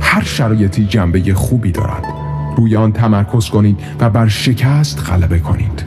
هر 0.00 0.22
شرایطی 0.22 0.84
جنبه 0.84 1.34
خوبی 1.34 1.72
دارد. 1.72 2.17
روی 2.58 2.76
آن 2.76 2.92
تمرکز 2.92 3.48
کنید 3.48 3.80
و 4.00 4.10
بر 4.10 4.28
شکست 4.28 5.10
غلبه 5.10 5.38
کنید. 5.38 5.84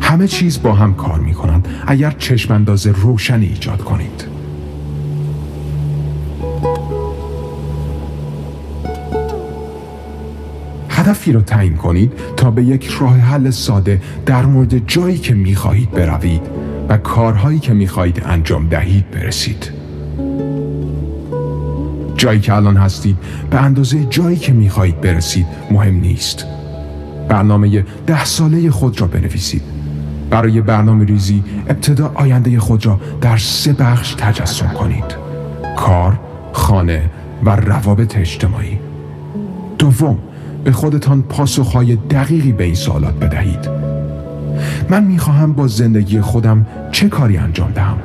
همه 0.00 0.28
چیز 0.28 0.62
با 0.62 0.72
هم 0.72 0.94
کار 0.94 1.20
می 1.20 1.34
کنند 1.34 1.68
اگر 1.86 2.10
چشم 2.10 2.54
انداز 2.54 2.86
روشنی 2.86 3.46
ایجاد 3.46 3.84
کنید. 3.84 4.24
هدفی 10.88 11.32
را 11.32 11.40
تعیین 11.40 11.76
کنید 11.76 12.12
تا 12.36 12.50
به 12.50 12.64
یک 12.64 12.86
راه 12.86 13.16
حل 13.16 13.50
ساده 13.50 14.00
در 14.26 14.46
مورد 14.46 14.88
جایی 14.88 15.18
که 15.18 15.34
می 15.34 15.54
خواهید 15.54 15.90
بروید 15.90 16.42
و 16.88 16.96
کارهایی 16.96 17.58
که 17.58 17.72
می 17.72 17.86
خواهید 17.86 18.22
انجام 18.24 18.68
دهید 18.68 19.10
برسید. 19.10 19.81
جایی 22.22 22.40
که 22.40 22.54
الان 22.54 22.76
هستید. 22.76 23.16
به 23.50 23.60
اندازه 23.60 24.04
جایی 24.04 24.36
که 24.36 24.52
می‌خواهید 24.52 25.00
برسید 25.00 25.46
مهم 25.70 25.94
نیست. 25.94 26.46
برنامه 27.28 27.84
ده 28.06 28.24
ساله 28.24 28.70
خود 28.70 29.00
را 29.00 29.06
بنویسید. 29.06 29.62
برای 30.30 30.60
برنامه 30.60 31.04
ریزی 31.04 31.42
ابتدا 31.68 32.12
آینده 32.14 32.60
خود 32.60 32.86
را 32.86 33.00
در 33.20 33.36
سه 33.36 33.72
بخش 33.72 34.14
تجسم 34.18 34.68
کنید. 34.68 35.04
کار، 35.76 36.20
خانه 36.52 37.10
و 37.44 37.56
روابط 37.56 38.16
اجتماعی. 38.16 38.78
دوم 39.78 40.18
به 40.64 40.72
خودتان 40.72 41.22
پاسخهای 41.22 41.96
دقیقی 41.96 42.52
به 42.52 42.64
این 42.64 42.74
سوالات 42.74 43.14
بدهید. 43.14 43.68
من 44.90 45.04
می‌خواهم 45.04 45.52
با 45.52 45.66
زندگی 45.66 46.20
خودم 46.20 46.66
چه 46.92 47.08
کاری 47.08 47.36
انجام 47.36 47.70
دهم؟ 47.70 47.98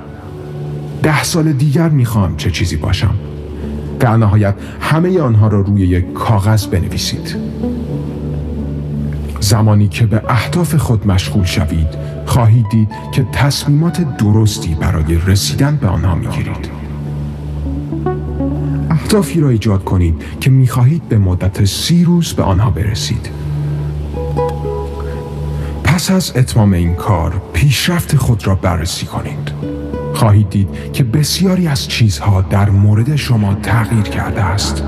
ده 1.03 1.23
سال 1.23 1.53
دیگر 1.53 1.89
می‌خواهم 1.89 2.37
چه 2.37 2.51
چیزی 2.51 2.75
باشم؟ 2.75 3.13
در 3.99 4.17
نهایت 4.17 4.55
همه 4.79 5.19
آنها 5.19 5.47
را 5.47 5.61
روی 5.61 5.81
یک 5.81 6.13
کاغذ 6.13 6.65
بنویسید. 6.65 7.35
زمانی 9.39 9.87
که 9.87 10.05
به 10.05 10.21
اهداف 10.29 10.75
خود 10.75 11.07
مشغول 11.07 11.43
شوید 11.45 11.87
خواهید 12.25 12.65
دید 12.71 12.89
که 13.11 13.25
تصمیمات 13.31 14.17
درستی 14.17 14.75
برای 14.75 15.17
رسیدن 15.27 15.75
به 15.81 15.87
آنها 15.87 16.15
می‌گیرید. 16.15 16.69
اهدافی 18.89 19.39
را 19.39 19.49
ایجاد 19.49 19.83
کنید 19.83 20.15
که 20.41 20.49
می‌خواهید 20.49 21.09
به 21.09 21.17
مدت 21.17 21.65
سی 21.65 22.03
روز 22.03 22.33
به 22.33 22.43
آنها 22.43 22.69
برسید. 22.69 23.29
پس 25.83 26.11
از 26.11 26.31
اتمام 26.35 26.73
این 26.73 26.93
کار 26.93 27.41
پیشرفت 27.53 28.15
خود 28.15 28.47
را 28.47 28.55
بررسی 28.55 29.05
کنید. 29.05 29.76
خواهید 30.17 30.49
دید 30.49 30.67
که 30.93 31.03
بسیاری 31.03 31.67
از 31.67 31.87
چیزها 31.87 32.41
در 32.41 32.69
مورد 32.69 33.15
شما 33.15 33.53
تغییر 33.53 34.03
کرده 34.03 34.43
است. 34.43 34.83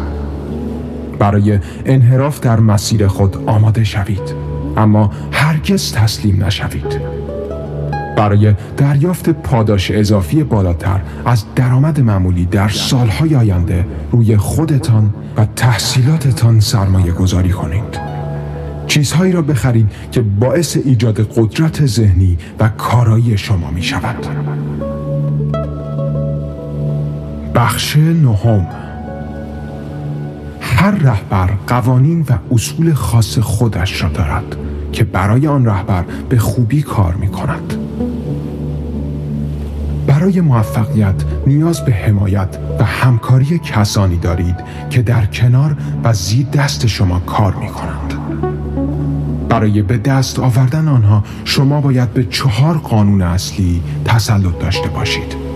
برای 1.20 1.60
انحراف 1.86 2.40
در 2.40 2.60
مسیر 2.60 3.08
خود 3.08 3.38
آماده 3.46 3.84
شوید 3.84 4.36
اما 4.78 5.12
هرگز 5.32 5.92
تسلیم 5.92 6.44
نشوید. 6.44 7.02
برای 8.18 8.54
دریافت 8.78 9.30
پاداش 9.30 9.92
اضافی 9.92 10.44
بالاتر 10.44 11.02
از 11.26 11.44
درآمد 11.56 12.02
معمولی 12.02 12.46
در 12.46 12.70
سالهای 12.70 13.36
آینده 13.36 13.86
روی 14.12 14.38
خودتان 14.38 15.14
و 15.38 15.46
تحصیلاتتان 15.46 16.60
سرمایه 16.60 17.12
گذاری 17.12 17.50
کنید. 17.50 18.00
چیزهایی 18.88 19.32
را 19.32 19.42
بخرید 19.42 19.92
که 20.12 20.22
باعث 20.22 20.78
ایجاد 20.86 21.20
قدرت 21.38 21.86
ذهنی 21.86 22.38
و 22.60 22.70
کارایی 22.70 23.38
شما 23.38 23.72
می 23.72 23.84
شود 23.84 24.49
بخش 27.70 27.98
نهم 27.98 28.68
هر 30.62 30.92
رهبر 30.92 31.50
قوانین 31.68 32.26
و 32.30 32.34
اصول 32.52 32.94
خاص 32.94 33.40
خودش 33.40 34.04
را 34.04 34.10
دارد 34.10 34.56
که 34.92 35.04
برای 35.04 35.48
آن 35.48 35.66
رهبر 35.66 36.04
به 36.30 36.38
خوبی 36.38 36.82
کار 36.82 37.14
می 37.14 37.28
کند. 37.28 37.74
برای 40.08 40.42
موفقیت 40.42 41.16
نیاز 41.48 41.86
به 41.86 41.92
حمایت 41.92 42.58
و 42.80 42.84
همکاری 42.84 43.60
کسانی 43.60 44.18
دارید 44.18 44.56
که 44.90 45.02
در 45.02 45.26
کنار 45.26 45.78
و 46.04 46.14
زیر 46.14 46.46
دست 46.46 46.88
شما 46.88 47.20
کار 47.20 47.56
می 47.56 47.68
کنند. 47.68 48.14
برای 49.50 49.82
به 49.82 49.98
دست 49.98 50.40
آوردن 50.40 50.88
آنها 50.88 51.24
شما 51.46 51.82
باید 51.82 52.14
به 52.14 52.24
چهار 52.24 52.78
قانون 52.78 53.22
اصلی 53.22 53.82
تسلط 54.06 54.60
داشته 54.60 54.90
باشید. 54.90 55.49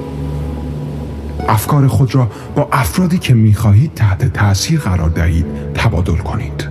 افکار 1.50 1.88
خود 1.88 2.16
را 2.16 2.32
با 2.56 2.70
افرادی 2.72 3.18
که 3.18 3.34
می‌خواهید 3.34 3.94
تحت 3.94 4.34
تأثیر 4.34 4.80
قرار 4.80 5.10
دهید 5.10 5.46
تبادل 5.74 6.16
کنید. 6.16 6.68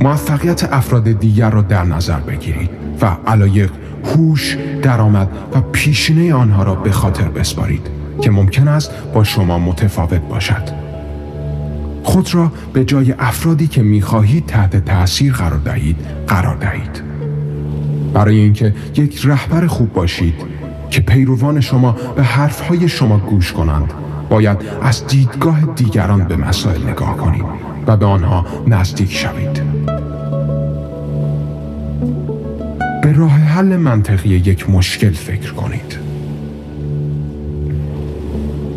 موفقیت 0.00 0.72
افراد 0.72 1.12
دیگر 1.12 1.50
را 1.50 1.62
در 1.62 1.84
نظر 1.84 2.20
بگیرید 2.20 2.70
و 3.02 3.16
علایق 3.26 3.70
هوش 4.04 4.56
درآمد 4.82 5.28
و 5.54 5.60
پیشینه 5.60 6.34
آنها 6.34 6.62
را 6.62 6.74
به 6.74 6.90
خاطر 6.90 7.28
بسپارید 7.28 7.86
که 8.20 8.30
ممکن 8.30 8.68
است 8.68 8.90
با 9.14 9.24
شما 9.24 9.58
متفاوت 9.58 10.20
باشد. 10.20 10.62
خود 12.02 12.34
را 12.34 12.52
به 12.72 12.84
جای 12.84 13.14
افرادی 13.18 13.66
که 13.66 13.82
می‌خواهید 13.82 14.46
تحت 14.46 14.84
تأثیر 14.84 15.32
قرار 15.32 15.58
دهید 15.58 15.96
قرار 16.26 16.56
دهید. 16.56 17.02
برای 18.14 18.36
اینکه 18.36 18.74
یک 18.96 19.20
رهبر 19.24 19.66
خوب 19.66 19.92
باشید 19.92 20.34
که 20.90 21.00
پیروان 21.00 21.60
شما 21.60 21.92
به 22.16 22.22
حرفهای 22.22 22.88
شما 22.88 23.18
گوش 23.18 23.52
کنند. 23.52 23.92
باید 24.30 24.58
از 24.82 25.06
دیدگاه 25.06 25.60
دیگران 25.60 26.24
به 26.24 26.36
مسائل 26.36 26.82
نگاه 26.88 27.16
کنید 27.16 27.44
و 27.86 27.96
به 27.96 28.06
آنها 28.06 28.46
نزدیک 28.66 29.12
شوید. 29.12 29.62
به 33.02 33.12
راه 33.12 33.30
حل 33.30 33.76
منطقی 33.76 34.28
یک 34.28 34.70
مشکل 34.70 35.12
فکر 35.12 35.52
کنید. 35.52 35.98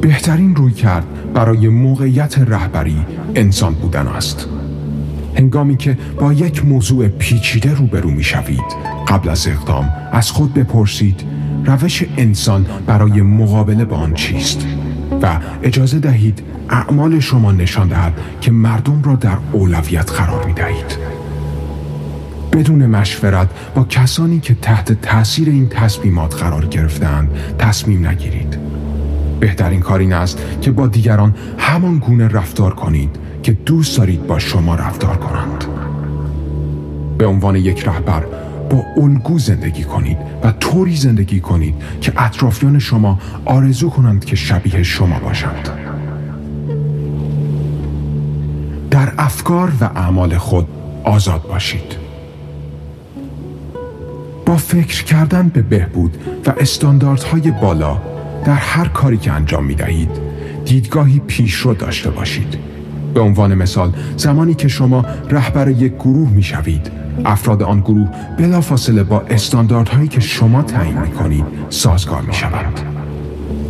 بهترین 0.02 0.56
روی 0.56 0.72
کرد 0.72 1.06
برای 1.34 1.68
موقعیت 1.68 2.40
رهبری 2.40 3.06
انسان 3.36 3.74
بودن 3.74 4.08
است. 4.08 4.48
هنگامی 5.38 5.78
که 5.78 5.98
با 6.20 6.34
یک 6.34 6.66
موضوع 6.66 7.08
پیچیده 7.08 7.74
روبرو 7.74 8.10
می 8.10 8.24
شوید 8.24 8.76
قبل 9.08 9.30
از 9.30 9.48
اقدام 9.48 9.90
از 10.12 10.32
خود 10.32 10.54
بپرسید 10.54 11.24
روش 11.66 12.04
انسان 12.18 12.66
برای 12.88 13.22
مقابله 13.22 13.86
با 13.86 13.96
آن 13.96 14.14
چیست 14.14 14.66
و 15.22 15.40
اجازه 15.64 16.00
دهید 16.00 16.44
اعمال 16.70 17.20
شما 17.20 17.52
نشان 17.52 17.88
دهد 17.88 18.14
که 18.42 18.52
مردم 18.52 19.02
را 19.04 19.16
در 19.16 19.38
اولویت 19.52 20.12
قرار 20.12 20.46
می 20.46 20.54
دهید. 20.54 20.98
بدون 22.52 22.86
مشورت 22.86 23.48
با 23.76 23.84
کسانی 23.84 24.40
که 24.40 24.56
تحت 24.56 25.02
تاثیر 25.02 25.50
این 25.50 25.70
تصمیمات 25.70 26.44
قرار 26.44 26.66
گرفتند 26.66 27.30
تصمیم 27.60 28.08
نگیرید. 28.08 28.58
بهترین 29.40 29.80
کار 29.80 30.00
این 30.00 30.14
است 30.14 30.40
که 30.62 30.72
با 30.72 30.88
دیگران 30.88 31.36
همان 31.58 31.98
گونه 31.98 32.28
رفتار 32.28 32.74
کنید 32.74 33.16
که 33.44 33.52
دوست 33.52 33.98
دارید 33.98 34.28
با 34.28 34.40
شما 34.40 34.76
رفتار 34.76 35.18
کنند. 35.18 35.66
به 37.18 37.26
عنوان 37.26 37.56
یک 37.56 37.88
رهبر 37.88 38.24
با 38.72 38.86
الگو 38.98 39.40
زندگی 39.40 39.84
کنید 39.84 40.18
و 40.44 40.52
طوری 40.52 40.96
زندگی 40.96 41.40
کنید 41.40 41.76
که 42.02 42.14
اطرافیان 42.18 42.80
شما 42.80 43.20
آرزو 43.46 43.90
کنند 43.90 44.26
که 44.26 44.36
شبیه 44.36 44.84
شما 44.84 45.20
باشند. 45.20 45.70
در 48.92 49.14
افکار 49.18 49.72
و 49.82 49.84
اعمال 49.84 50.38
خود 50.38 50.68
آزاد 51.04 51.42
باشید. 51.48 51.96
با 54.46 54.58
فکر 54.58 55.04
کردن 55.04 55.50
به 55.50 55.62
بهبود 55.62 56.18
و 56.46 56.54
استانداردهای 56.60 57.52
بالا 57.52 57.98
در 58.46 58.54
هر 58.54 58.88
کاری 58.88 59.18
که 59.18 59.32
انجام 59.32 59.66
می 59.66 59.76
دهید 59.76 60.12
دیدگاهی 60.66 61.20
پیشرو 61.20 61.74
داشته 61.74 62.10
باشید. 62.10 62.58
به 63.14 63.20
عنوان 63.20 63.56
مثال 63.56 63.94
زمانی 64.18 64.54
که 64.54 64.68
شما 64.68 65.06
رهبر 65.30 65.70
یک 65.70 65.94
گروه 65.94 66.30
می 66.30 66.44
شوید 66.44 67.01
افراد 67.26 67.64
آن 67.64 67.80
گروه 67.80 68.10
بلافاصله 68.38 69.04
با 69.04 69.22
استانداردهایی 69.22 70.08
که 70.08 70.20
شما 70.20 70.62
تعیین 70.64 70.98
می 70.98 71.12
کنید 71.12 71.46
سازگار 71.70 72.22
می 72.22 72.34
شوند. 72.34 72.80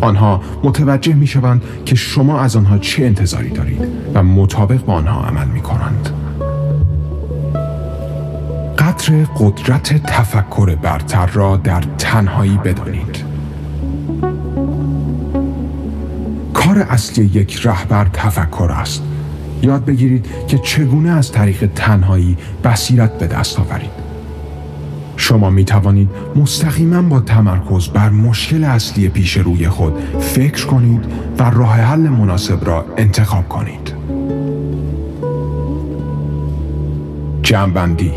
آنها 0.02 0.42
متوجه 0.64 1.14
می 1.14 1.28
شوند 1.28 1.64
که 1.86 1.96
شما 1.96 2.40
از 2.40 2.56
آنها 2.56 2.78
چه 2.78 3.06
انتظاری 3.06 3.50
دارید 3.50 3.88
و 4.14 4.24
مطابق 4.24 4.86
با 4.86 4.94
آنها 4.94 5.24
عمل 5.24 5.48
می 5.48 5.62
کنند. 5.62 6.10
قدر 8.78 9.26
قدرت 9.40 10.06
تفکر 10.06 10.76
برتر 10.76 11.26
را 11.26 11.58
در 11.58 11.84
تنهایی 11.98 12.58
بدانید. 12.58 13.24
کار 16.54 16.80
اصلی 16.80 17.26
یک 17.26 17.66
رهبر 17.66 18.06
تفکر 18.14 18.72
است 18.72 19.04
یاد 19.62 19.86
بگیرید 19.86 20.26
که 20.48 20.58
چگونه 20.58 21.10
از 21.10 21.32
طریق 21.32 21.70
تنهایی 21.76 22.38
بصیرت 22.64 23.18
به 23.18 23.28
دست 23.28 23.60
آورید. 23.60 24.02
شما 25.18 25.50
می 25.50 25.66
توانید 25.66 26.10
مستقیما 26.36 27.02
با 27.02 27.20
تمرکز 27.20 27.88
بر 27.88 28.10
مشکل 28.10 28.64
اصلی 28.64 29.10
پیش 29.10 29.38
روی 29.38 29.70
خود 29.70 29.94
فکر 30.20 30.66
کنید 30.66 31.06
و 31.40 31.50
راه 31.50 31.76
حل 31.76 32.00
مناسب 32.00 32.66
را 32.66 32.86
انتخاب 32.98 33.50
کنید. 33.50 33.94
جنبندی 37.44 38.12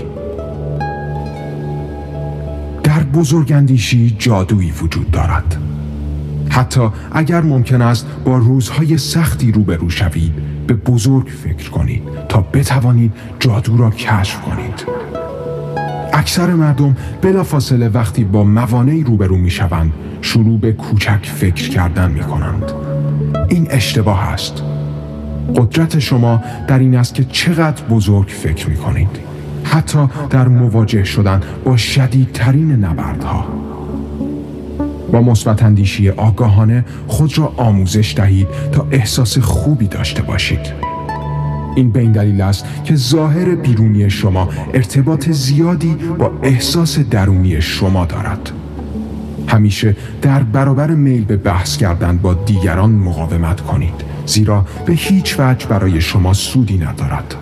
در 2.82 3.02
بزرگندیشی 3.02 4.16
جادویی 4.18 4.70
وجود 4.70 5.10
دارد. 5.10 5.56
حتی 6.50 6.88
اگر 7.12 7.40
ممکن 7.40 7.82
است 7.82 8.06
با 8.24 8.38
روزهای 8.38 8.98
سختی 8.98 9.52
روبرو 9.52 9.90
شوید 9.90 10.53
به 10.66 10.74
بزرگ 10.74 11.26
فکر 11.26 11.70
کنید 11.70 12.02
تا 12.28 12.40
بتوانید 12.40 13.12
جادو 13.40 13.76
را 13.76 13.90
کشف 13.90 14.40
کنید. 14.40 14.84
اکثر 16.12 16.54
مردم 16.54 16.96
بلافاصله 17.22 17.88
وقتی 17.88 18.24
با 18.24 18.44
موانعی 18.44 19.02
روبرو 19.02 19.36
می 19.36 19.50
شوند 19.50 19.92
شروع 20.22 20.58
به 20.58 20.72
کوچک 20.72 21.26
فکر 21.26 21.68
کردن 21.68 22.10
می 22.10 22.20
کنند 22.20 22.72
این 23.48 23.66
اشتباه 23.70 24.20
است. 24.20 24.62
قدرت 25.56 25.98
شما 25.98 26.42
در 26.68 26.78
این 26.78 26.96
است 26.96 27.14
که 27.14 27.24
چقدر 27.24 27.84
بزرگ 27.84 28.28
فکر 28.28 28.68
می 28.68 28.76
کنید 28.76 29.08
حتی 29.64 30.08
در 30.30 30.48
مواجه 30.48 31.04
شدن 31.04 31.40
با 31.64 31.76
شدیدترین 31.76 32.70
نبردها. 32.70 33.63
با 35.14 35.22
مثبت 35.22 35.62
اندیشی 35.62 36.10
آگاهانه 36.10 36.84
خود 37.06 37.38
را 37.38 37.52
آموزش 37.56 38.14
دهید 38.16 38.48
تا 38.72 38.86
احساس 38.90 39.38
خوبی 39.38 39.86
داشته 39.86 40.22
باشید. 40.22 40.72
این 41.76 41.90
به 41.90 42.00
این 42.00 42.12
دلیل 42.12 42.40
است 42.40 42.64
که 42.84 42.96
ظاهر 42.96 43.54
بیرونی 43.54 44.10
شما 44.10 44.48
ارتباط 44.74 45.30
زیادی 45.30 45.96
با 46.18 46.32
احساس 46.42 46.98
درونی 46.98 47.60
شما 47.60 48.04
دارد. 48.04 48.50
همیشه 49.48 49.96
در 50.22 50.42
برابر 50.42 50.90
میل 50.90 51.24
به 51.24 51.36
بحث 51.36 51.76
کردن 51.76 52.16
با 52.16 52.34
دیگران 52.34 52.90
مقاومت 52.90 53.60
کنید 53.60 54.04
زیرا 54.26 54.66
به 54.86 54.92
هیچ 54.92 55.36
وجه 55.38 55.66
برای 55.68 56.00
شما 56.00 56.32
سودی 56.32 56.78
ندارد. 56.78 57.34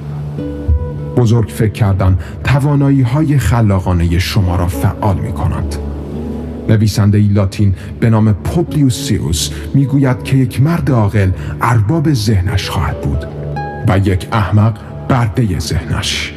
بزرگ 1.17 1.49
فکر 1.49 1.73
کردن 1.73 2.19
توانایی 2.45 3.03
های 3.03 3.39
خلاقانه 3.39 4.19
شما 4.19 4.57
را 4.57 4.67
فعال 4.67 5.17
می 5.17 5.33
کند 5.33 5.77
نویسنده 6.73 7.19
لاتین 7.19 7.75
به 8.01 8.11
نام 8.11 8.33
پوبلیوس 8.33 9.07
سیوس 9.09 9.51
می‌گوید 9.75 10.23
که 10.23 10.37
یک 10.37 10.63
مرد 10.63 10.91
عاقل 10.91 11.31
ارباب 11.61 12.13
ذهنش 12.13 12.71
خواهد 12.71 13.01
بود 13.01 13.27
و 13.89 13.99
یک 13.99 14.29
احمق 14.33 14.79
برده 15.09 15.59
ذهنش. 15.59 16.35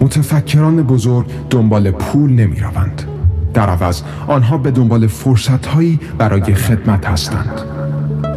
متفکران 0.00 0.82
بزرگ 0.82 1.26
دنبال 1.50 1.90
پول 1.90 2.30
نمی 2.30 2.60
روند. 2.60 3.02
در 3.54 3.68
عوض 3.68 4.02
آنها 4.26 4.58
به 4.58 4.70
دنبال 4.70 5.06
فرصت 5.06 5.66
هایی 5.66 6.00
برای 6.18 6.54
خدمت 6.54 7.06
هستند. 7.06 7.60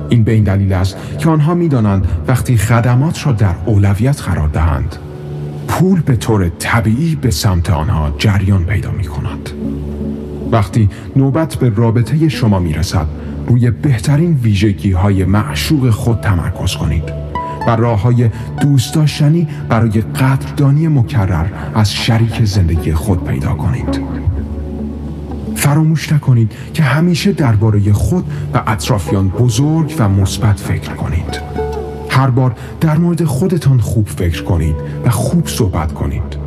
این 0.10 0.24
به 0.24 0.32
این 0.32 0.44
دلیل 0.44 0.74
است 0.74 0.98
که 1.20 1.30
آنها 1.30 1.54
می 1.54 1.68
دانند 1.68 2.08
وقتی 2.28 2.58
خدمات 2.58 3.26
را 3.26 3.32
در 3.32 3.56
اولویت 3.66 4.22
قرار 4.22 4.48
دهند 4.48 4.96
پول 5.68 6.02
به 6.02 6.16
طور 6.16 6.50
طبیعی 6.50 7.16
به 7.16 7.32
سمت 7.32 7.70
آنها 7.70 8.16
جریان 8.18 8.66
پیدا 8.66 8.92
می 8.92 9.04
کند 9.04 9.50
وقتی 10.52 10.90
نوبت 11.16 11.56
به 11.56 11.70
رابطه 11.70 12.30
شما 12.30 12.60
می 12.60 12.74
رسد 12.74 13.08
روی 13.48 13.72
بهترین 13.72 14.34
ویژگی 14.34 14.92
های 14.92 15.26
معشوق 15.26 15.90
خود 15.90 16.20
تمرکز 16.22 16.76
کنید 16.76 17.26
و 17.68 17.76
راه 17.76 18.02
های 18.02 18.30
دوست 18.62 18.94
داشتنی 18.94 19.48
برای 19.70 20.02
قدردانی 20.02 20.88
مکرر 20.88 21.46
از 21.74 21.94
شریک 21.94 22.44
زندگی 22.44 22.94
خود 22.94 23.24
پیدا 23.24 23.54
کنید. 23.54 24.02
فراموش 25.56 26.12
نکنید 26.12 26.52
که 26.74 26.84
همیشه 26.84 27.32
درباره 27.32 27.94
خود 27.94 28.26
و 28.54 28.64
اطرافیان 28.68 29.28
بزرگ 29.28 29.96
و 30.00 30.10
مثبت 30.10 30.60
فکر 30.60 30.94
کنید. 30.94 31.42
هر 32.10 32.30
بار 32.30 32.56
در 32.82 32.98
مورد 32.98 33.24
خودتان 33.24 33.80
خوب 33.80 34.08
فکر 34.08 34.44
کنید 34.44 34.76
و 35.06 35.10
خوب 35.10 35.48
صحبت 35.48 35.94
کنید. 35.94 36.45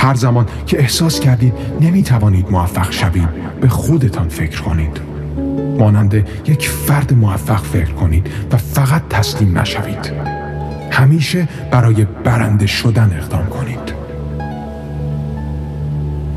هر 0.00 0.14
زمان 0.14 0.46
که 0.66 0.78
احساس 0.78 1.20
کردید 1.20 1.52
نمی 1.80 2.02
توانید 2.02 2.50
موفق 2.50 2.90
شوید 2.90 3.28
به 3.60 3.68
خودتان 3.68 4.28
فکر 4.28 4.60
کنید. 4.62 5.00
مانند 5.78 6.14
یک 6.46 6.68
فرد 6.68 7.14
موفق 7.14 7.62
فکر 7.62 7.92
کنید 7.92 8.26
و 8.52 8.56
فقط 8.56 9.02
تسلیم 9.10 9.58
نشوید. 9.58 10.12
همیشه 10.90 11.48
برای 11.70 12.06
برنده 12.24 12.66
شدن 12.66 13.10
اقدام 13.16 13.46
کنید. 13.46 13.94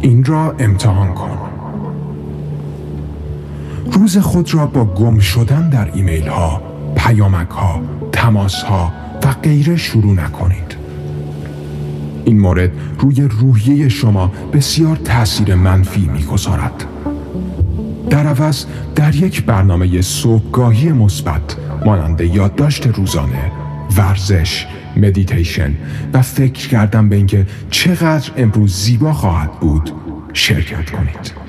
این 0.02 0.24
را 0.24 0.56
امتحان 0.60 1.14
کن. 1.14 1.38
روز 3.92 4.18
خود 4.18 4.54
را 4.54 4.66
با 4.66 4.86
گم 4.86 5.20
شدن 5.20 5.70
در 5.70 5.92
ایمیل 5.94 6.28
ها، 6.28 6.62
پیامک 6.96 7.50
ها، 7.50 7.82
تماس 8.12 8.64
ها 8.64 8.94
و 9.24 9.28
غیره 9.44 9.76
شروع 9.76 10.14
نکنید. 10.14 10.83
این 12.26 12.40
مورد 12.40 12.72
روی 13.00 13.22
روحیه 13.22 13.90
شما 13.90 14.32
بسیار 14.54 14.96
تاثیر 14.96 15.56
منفی 15.56 16.10
می‌گذارد. 16.14 16.86
در 18.10 18.28
عوض 18.28 18.66
در 18.96 19.16
یک 19.16 19.46
برنامه 19.46 20.02
صبحگاهی 20.02 20.92
مثبت 20.92 21.56
مانند 21.86 22.22
یادداشت 22.22 22.88
روزانه 22.88 23.52
ورزش 23.98 24.66
مدیتیشن 24.98 25.74
و 26.14 26.22
فکر 26.22 26.68
کردن 26.68 27.10
به 27.10 27.16
اینکه 27.16 27.48
چقدر 27.70 28.32
امروز 28.38 28.76
زیبا 28.76 29.14
خواهد 29.14 29.52
بود 29.60 29.92
شرکت 30.34 30.92
کنید. 30.92 31.43